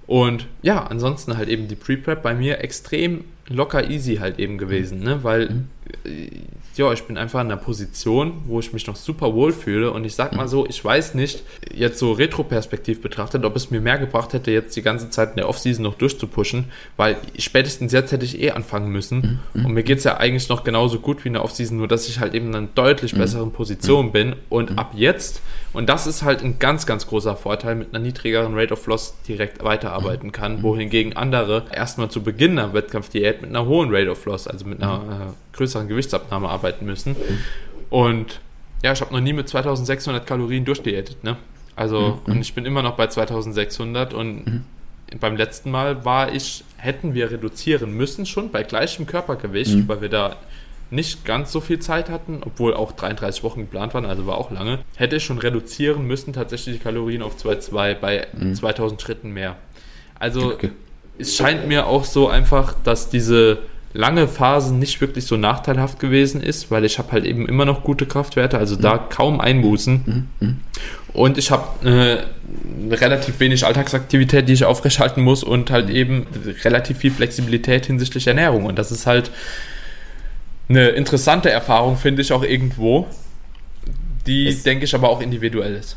[0.06, 5.00] Und ja, ansonsten halt eben die Pre-Prep bei mir extrem locker easy halt eben gewesen,
[5.00, 5.22] ne?
[5.22, 5.68] weil mhm.
[6.04, 6.30] Äh,
[6.76, 9.90] ja, ich bin einfach in einer Position, wo ich mich noch super wohl fühle.
[9.90, 10.48] Und ich sag mal mhm.
[10.48, 11.42] so, ich weiß nicht,
[11.74, 15.36] jetzt so retroperspektiv betrachtet, ob es mir mehr gebracht hätte, jetzt die ganze Zeit in
[15.36, 19.40] der Offseason noch durchzupushen, weil spätestens jetzt hätte ich eh anfangen müssen.
[19.52, 19.66] Mhm.
[19.66, 22.08] und mir geht es ja eigentlich noch genauso gut wie in der Offseason, nur dass
[22.08, 24.36] ich halt eben in einer deutlich besseren Position bin.
[24.48, 25.42] Und ab jetzt,
[25.72, 29.16] und das ist halt ein ganz, ganz großer Vorteil, mit einer niedrigeren Rate of Loss
[29.26, 34.24] direkt weiterarbeiten kann, wohingegen andere erstmal zu Beginn einer Wettkampfdiät mit einer hohen Rate of
[34.24, 37.16] Loss, also mit einer äh, größeren Gewichtsabnahme arbeiten müssen.
[37.90, 38.40] Und
[38.82, 41.22] ja, ich habe noch nie mit 2600 Kalorien durchdiätet.
[41.24, 41.36] Ne?
[41.76, 42.32] Also, mhm.
[42.32, 44.64] und ich bin immer noch bei 2600 und mhm.
[45.18, 49.88] beim letzten Mal war ich, hätten wir reduzieren müssen, schon bei gleichem Körpergewicht, mhm.
[49.88, 50.36] weil wir da
[50.90, 54.50] nicht ganz so viel Zeit hatten, obwohl auch 33 Wochen geplant waren, also war auch
[54.50, 59.04] lange, hätte ich schon reduzieren müssen, tatsächlich die Kalorien auf 2,2 bei 2000 mhm.
[59.04, 59.56] Schritten mehr.
[60.18, 60.70] Also, okay.
[61.20, 63.58] Es scheint mir auch so einfach, dass diese
[63.92, 67.82] lange Phasen nicht wirklich so nachteilhaft gewesen ist, weil ich habe halt eben immer noch
[67.82, 69.08] gute Kraftwerte, also da mhm.
[69.10, 70.28] kaum Einbußen.
[70.40, 70.46] Mhm.
[70.48, 70.56] mhm.
[71.12, 76.28] Und ich habe äh, relativ wenig Alltagsaktivität, die ich aufrechthalten muss und halt eben
[76.62, 78.64] relativ viel Flexibilität hinsichtlich Ernährung.
[78.64, 79.32] Und das ist halt
[80.68, 83.08] eine interessante Erfahrung, finde ich auch irgendwo,
[84.24, 85.96] die, denke ich, aber auch individuell ist.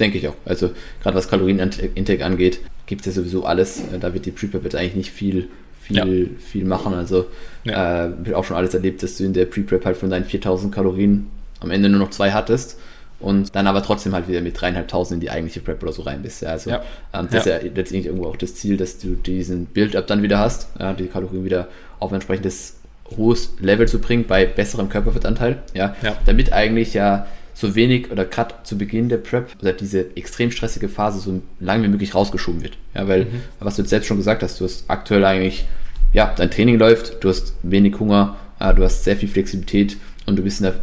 [0.00, 0.34] Denke ich auch.
[0.44, 0.70] Also
[1.02, 3.82] gerade was Kalorienintake angeht, gibt es ja sowieso alles.
[4.00, 5.48] Da wird die Prepper eigentlich nicht viel
[5.84, 5.96] viel,
[6.32, 6.38] ja.
[6.38, 6.94] viel machen.
[6.94, 7.26] Also
[7.64, 8.06] ja.
[8.06, 11.30] äh, auch schon alles erlebt, dass du in der Pre-Prep halt von deinen 4000 Kalorien
[11.60, 12.78] am Ende nur noch zwei hattest
[13.20, 16.22] und dann aber trotzdem halt wieder mit dreieinhalbtausend in die eigentliche Prep oder so rein
[16.22, 16.42] bist.
[16.42, 16.82] Ja, also ja.
[17.12, 17.56] Ähm, das ja.
[17.56, 20.94] ist ja letztendlich irgendwo auch das Ziel, dass du diesen Build-up dann wieder hast, ja,
[20.94, 21.68] die Kalorien wieder
[22.00, 22.76] auf ein entsprechendes
[23.16, 25.94] hohes Level zu bringen bei besserem Körperfettanteil, ja.
[26.24, 30.88] damit eigentlich ja so wenig oder gerade zu Beginn der Prep oder diese extrem stressige
[30.88, 32.76] Phase so lange wie möglich rausgeschoben wird.
[32.94, 33.42] Ja, weil, mhm.
[33.60, 35.64] was du jetzt selbst schon gesagt hast, du hast aktuell eigentlich,
[36.12, 39.96] ja, dein Training läuft, du hast wenig Hunger, äh, du hast sehr viel Flexibilität
[40.26, 40.76] und du bist in einer,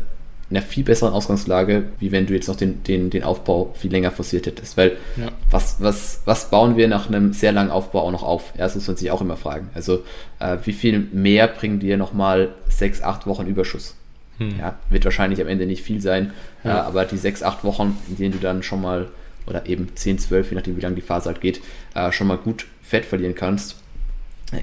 [0.50, 3.92] in einer viel besseren Ausgangslage, wie wenn du jetzt noch den, den, den Aufbau viel
[3.92, 4.78] länger forciert hättest.
[4.78, 5.28] Weil, ja.
[5.50, 8.54] was, was, was bauen wir nach einem sehr langen Aufbau auch noch auf?
[8.58, 9.70] Erst muss man sich auch immer fragen.
[9.74, 10.04] Also,
[10.40, 13.96] äh, wie viel mehr bringen dir nochmal sechs, acht Wochen Überschuss?
[14.42, 14.60] Hm.
[14.60, 16.34] Ja, wird wahrscheinlich am Ende nicht viel sein,
[16.64, 16.78] ja.
[16.78, 19.10] äh, aber die sechs, acht Wochen, in denen du dann schon mal,
[19.46, 21.62] oder eben 10, 12, je nachdem wie lange die Phase halt geht,
[21.94, 23.78] äh, schon mal gut Fett verlieren kannst,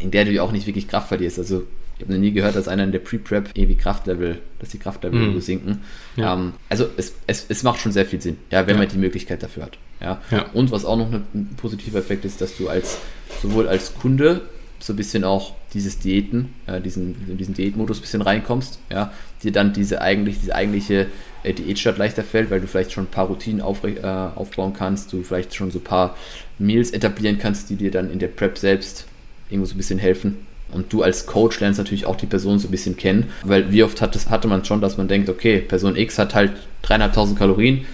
[0.00, 1.38] in der du ja auch nicht wirklich Kraft verlierst.
[1.38, 1.64] Also
[1.96, 5.20] ich habe noch nie gehört, dass einer in der Pre-Prep irgendwie Kraftlevel, dass die Kraftlevel
[5.20, 5.40] hm.
[5.40, 5.82] sinken.
[6.16, 6.34] Ja.
[6.34, 8.82] Ähm, also es, es, es macht schon sehr viel Sinn, ja, wenn ja.
[8.82, 9.78] man die Möglichkeit dafür hat.
[10.00, 10.20] Ja.
[10.30, 10.46] ja.
[10.52, 12.98] Und was auch noch ein positiver Effekt ist, dass du als
[13.42, 14.42] sowohl als Kunde
[14.78, 19.12] so ein bisschen auch dieses Diäten, äh, diesen, diesen Diätmodus ein bisschen reinkommst, ja,
[19.42, 21.06] dir dann diese eigentlich, diese eigentliche
[21.42, 25.12] äh, Diätstadt leichter fällt, weil du vielleicht schon ein paar Routinen auf, äh, aufbauen kannst,
[25.12, 26.16] du vielleicht schon so ein paar
[26.58, 29.06] Meals etablieren kannst, die dir dann in der Prep selbst
[29.50, 30.46] irgendwo so ein bisschen helfen.
[30.70, 33.82] Und du als Coach lernst natürlich auch die Person so ein bisschen kennen, weil wie
[33.82, 36.52] oft hat das, hatte man schon, dass man denkt, okay, Person X hat halt
[36.82, 37.86] dreieinhalbtausend Kalorien,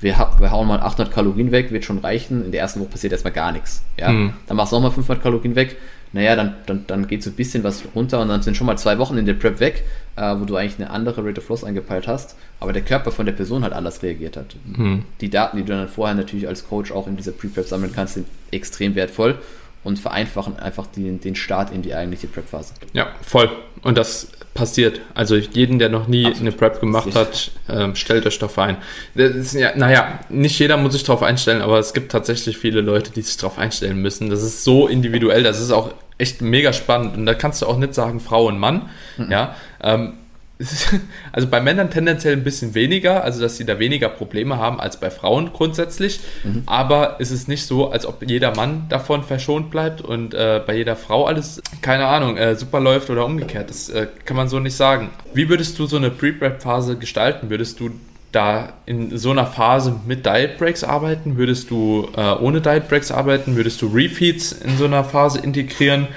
[0.00, 2.44] wir, wir, hauen mal 800 Kalorien weg, wird schon reichen.
[2.44, 3.82] In der ersten Woche passiert erstmal gar nichts.
[3.98, 4.10] Ja?
[4.10, 4.32] Mhm.
[4.46, 5.76] Dann machst du nochmal 500 Kalorien weg,
[6.12, 8.76] naja, dann, dann, dann geht so ein bisschen was runter und dann sind schon mal
[8.76, 9.84] zwei Wochen in der Prep weg,
[10.16, 13.26] äh, wo du eigentlich eine andere Rate of Loss angepeilt hast, aber der Körper von
[13.26, 14.56] der Person halt anders reagiert hat.
[14.64, 15.04] Mhm.
[15.20, 18.14] Die Daten, die du dann vorher natürlich als Coach auch in dieser Pre-Prep sammeln kannst,
[18.14, 19.38] sind extrem wertvoll
[19.84, 22.74] und vereinfachen einfach den, den Start in die eigentliche Prep-Phase.
[22.94, 23.50] Ja, voll.
[23.82, 25.00] Und das passiert.
[25.14, 26.40] Also jeden, der noch nie Absolut.
[26.40, 28.76] eine Prep gemacht hat, ähm, stellt euch darauf ein.
[29.14, 33.22] Ja, naja, nicht jeder muss sich darauf einstellen, aber es gibt tatsächlich viele Leute, die
[33.22, 34.30] sich darauf einstellen müssen.
[34.30, 37.16] Das ist so individuell, das ist auch echt mega spannend.
[37.16, 38.88] Und da kannst du auch nicht sagen Frau und Mann.
[39.16, 39.30] Mhm.
[39.30, 40.14] Ja, ähm,
[41.32, 44.98] also bei Männern tendenziell ein bisschen weniger, also dass sie da weniger Probleme haben als
[44.98, 46.20] bei Frauen grundsätzlich.
[46.42, 46.64] Mhm.
[46.66, 50.76] Aber es ist nicht so, als ob jeder Mann davon verschont bleibt und äh, bei
[50.76, 53.70] jeder Frau alles, keine Ahnung, äh, super läuft oder umgekehrt.
[53.70, 55.10] Das äh, kann man so nicht sagen.
[55.32, 57.50] Wie würdest du so eine Pre-Prep-Phase gestalten?
[57.50, 57.90] Würdest du
[58.32, 61.36] da in so einer Phase mit Diet Breaks arbeiten?
[61.36, 63.56] Würdest du äh, ohne Diet Breaks arbeiten?
[63.56, 66.08] Würdest du Refeeds in so einer Phase integrieren?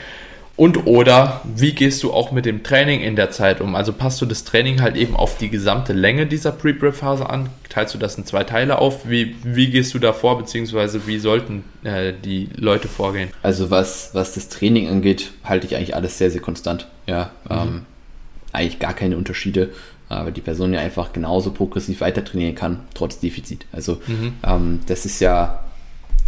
[0.61, 3.73] Und oder wie gehst du auch mit dem Training in der Zeit um?
[3.73, 7.49] Also passt du das Training halt eben auf die gesamte Länge dieser Pre-Prep-Phase an?
[7.69, 9.09] Teilst du das in zwei Teile auf?
[9.09, 13.29] Wie, wie gehst du da vor, beziehungsweise wie sollten äh, die Leute vorgehen?
[13.41, 16.85] Also was, was das Training angeht, halte ich eigentlich alles sehr, sehr konstant.
[17.07, 17.55] Ja, mhm.
[17.55, 17.81] ähm,
[18.51, 19.71] eigentlich gar keine Unterschiede,
[20.11, 23.65] äh, weil die Person ja einfach genauso progressiv weiter trainieren kann, trotz Defizit.
[23.71, 24.33] Also mhm.
[24.43, 25.63] ähm, das ist ja,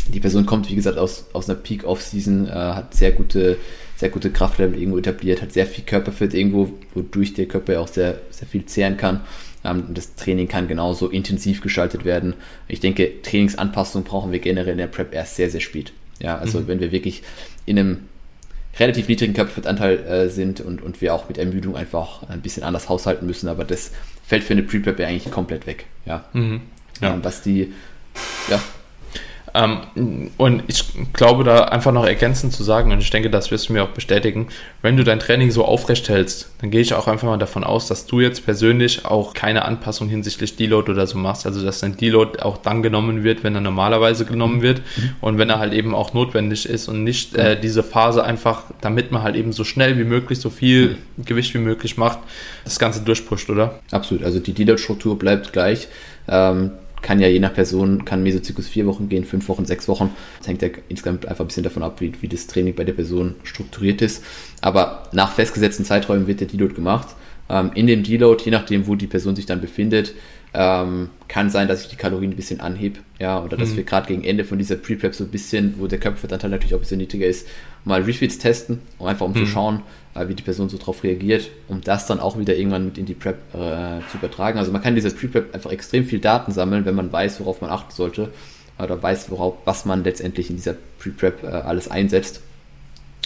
[0.08, 3.58] die Person kommt, wie gesagt, aus, aus einer Peak-Off-Season, äh, hat sehr gute
[3.96, 8.22] sehr gute Kraftlevel irgendwo etabliert, hat sehr viel Körperfett irgendwo, wodurch der Körper auch sehr,
[8.30, 9.22] sehr viel zehren kann.
[9.64, 12.34] Ähm, das Training kann genauso intensiv gestaltet werden.
[12.68, 15.94] Ich denke, Trainingsanpassung brauchen wir generell in der Prep erst sehr, sehr spät.
[16.20, 16.68] Ja, also mhm.
[16.68, 17.24] wenn wir wirklich
[17.66, 18.00] in einem
[18.80, 22.90] relativ niedrigen Körperfettanteil äh, sind und, und wir auch mit Ermüdung einfach ein bisschen anders
[22.90, 23.92] haushalten müssen, aber das
[24.26, 25.86] fällt für eine Pre-Prep ja eigentlich komplett weg.
[26.06, 26.26] Ja.
[26.34, 26.62] Mhm.
[27.02, 27.14] ja.
[27.14, 27.72] Ähm, was die,
[28.50, 28.62] ja,
[29.56, 30.84] ähm, und ich
[31.14, 33.90] glaube, da einfach noch ergänzend zu sagen, und ich denke, das wirst du mir auch
[33.90, 34.48] bestätigen,
[34.82, 37.88] wenn du dein Training so aufrecht hältst, dann gehe ich auch einfach mal davon aus,
[37.88, 41.46] dass du jetzt persönlich auch keine Anpassung hinsichtlich Deload oder so machst.
[41.46, 45.10] Also, dass dein Deload auch dann genommen wird, wenn er normalerweise genommen wird mhm.
[45.22, 49.12] und wenn er halt eben auch notwendig ist und nicht äh, diese Phase einfach, damit
[49.12, 51.26] man halt eben so schnell wie möglich, so viel mhm.
[51.26, 52.20] Gewicht wie möglich macht,
[52.64, 53.80] das Ganze durchpusht, oder?
[53.92, 54.24] Absolut.
[54.24, 55.90] Also, die Deload-Struktur bleibt gleich.
[56.28, 56.72] Ähm,
[57.04, 60.10] kann ja je nach Person, kann Mesozyklus vier Wochen gehen, fünf Wochen, sechs Wochen.
[60.40, 62.94] Das hängt ja insgesamt einfach ein bisschen davon ab, wie, wie das Training bei der
[62.94, 64.24] Person strukturiert ist.
[64.62, 67.10] Aber nach festgesetzten Zeiträumen wird der Deload gemacht.
[67.50, 70.16] Ähm, in dem Deload, je nachdem, wo die Person sich dann befindet,
[70.54, 73.78] ähm, kann sein, dass ich die Kalorien ein bisschen anhebe, ja, oder dass mhm.
[73.78, 76.78] wir gerade gegen Ende von dieser Pre-Prep so ein bisschen, wo der Körperfettanteil natürlich auch
[76.78, 77.48] ein bisschen niedriger ist,
[77.86, 79.38] mal Refeeds testen, um einfach um mhm.
[79.38, 79.82] zu schauen,
[80.16, 83.16] wie die Person so drauf reagiert, um das dann auch wieder irgendwann mit in die
[83.16, 84.60] Prep äh, zu übertragen.
[84.60, 87.70] Also man kann dieser Pre-Prep einfach extrem viel Daten sammeln, wenn man weiß, worauf man
[87.72, 88.30] achten sollte,
[88.78, 92.42] oder weiß, worauf, was man letztendlich in dieser Pre-Prep äh, alles einsetzt,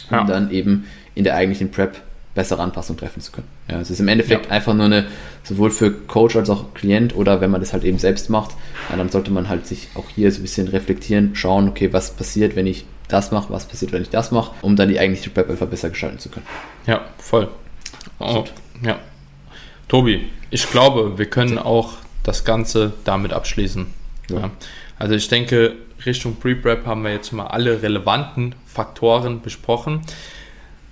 [0.09, 0.23] um ja.
[0.23, 0.85] dann eben
[1.15, 2.01] in der eigentlichen Prep
[2.35, 3.47] bessere Anpassungen treffen zu können.
[3.67, 4.51] Ja, es ist im Endeffekt ja.
[4.51, 5.07] einfach nur eine,
[5.43, 8.51] sowohl für Coach als auch Klient oder wenn man das halt eben selbst macht,
[8.95, 12.55] dann sollte man halt sich auch hier so ein bisschen reflektieren, schauen, okay, was passiert,
[12.55, 15.49] wenn ich das mache, was passiert, wenn ich das mache, um dann die eigentliche Prep
[15.49, 16.45] einfach besser gestalten zu können.
[16.85, 17.49] Ja, voll.
[18.19, 18.45] Oh,
[18.81, 18.99] ja.
[19.87, 21.93] Tobi, ich glaube, wir können auch
[22.23, 23.87] das Ganze damit abschließen.
[24.29, 24.39] Ja.
[24.39, 24.51] Ja.
[24.99, 30.01] Also ich denke, Richtung Pre-Prep haben wir jetzt mal alle relevanten Faktoren besprochen.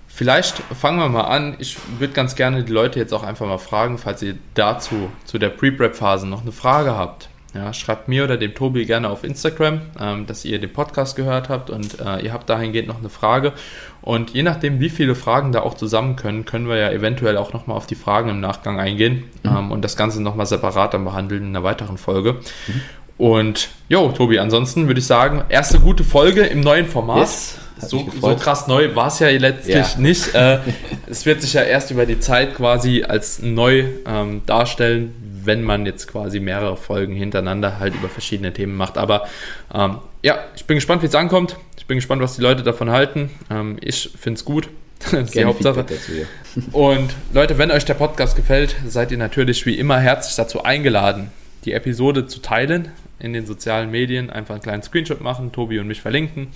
[0.08, 1.56] Vielleicht fangen wir mal an.
[1.60, 5.38] Ich würde ganz gerne die Leute jetzt auch einfach mal fragen, falls ihr dazu, zu
[5.38, 7.28] der Pre-Prep-Phase noch eine Frage habt.
[7.56, 11.48] Ja, schreibt mir oder dem Tobi gerne auf Instagram, ähm, dass ihr den Podcast gehört
[11.48, 13.54] habt und äh, ihr habt dahingehend noch eine Frage.
[14.02, 17.54] Und je nachdem, wie viele Fragen da auch zusammen können, können wir ja eventuell auch
[17.54, 19.58] nochmal auf die Fragen im Nachgang eingehen mhm.
[19.58, 22.34] ähm, und das Ganze nochmal separat dann behandeln in einer weiteren Folge.
[22.68, 22.82] Mhm.
[23.18, 27.20] Und jo, Tobi, ansonsten würde ich sagen, erste gute Folge im neuen Format.
[27.20, 29.98] Yes so, so, krass neu war es ja letztlich ja.
[29.98, 30.34] nicht.
[30.34, 30.60] Äh,
[31.08, 35.14] es wird sich ja erst über die Zeit quasi als neu ähm, darstellen,
[35.46, 38.98] wenn man jetzt quasi mehrere Folgen hintereinander halt über verschiedene Themen macht.
[38.98, 39.28] Aber
[39.74, 41.58] ähm, ja, ich bin gespannt, wie es ankommt.
[41.78, 43.30] Ich bin gespannt, was die Leute davon halten.
[43.50, 44.70] Ähm, ich finde es gut.
[45.12, 45.86] Das ist die Hauptsache.
[46.72, 51.32] Und Leute, wenn euch der Podcast gefällt, seid ihr natürlich wie immer herzlich dazu eingeladen,
[51.66, 52.90] die Episode zu teilen
[53.20, 54.30] in den sozialen Medien.
[54.30, 56.48] Einfach einen kleinen Screenshot machen, Tobi und mich verlinken.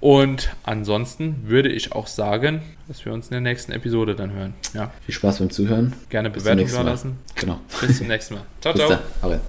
[0.00, 4.54] Und ansonsten würde ich auch sagen, dass wir uns in der nächsten Episode dann hören.
[4.72, 4.90] Ja.
[5.04, 5.92] Viel Spaß beim Zuhören.
[6.08, 7.18] Gerne Bewertung da lassen.
[7.34, 7.60] Genau.
[7.80, 8.44] Bis zum nächsten Mal.
[8.60, 8.98] Ciao, Bis ciao.
[9.22, 9.40] Dann.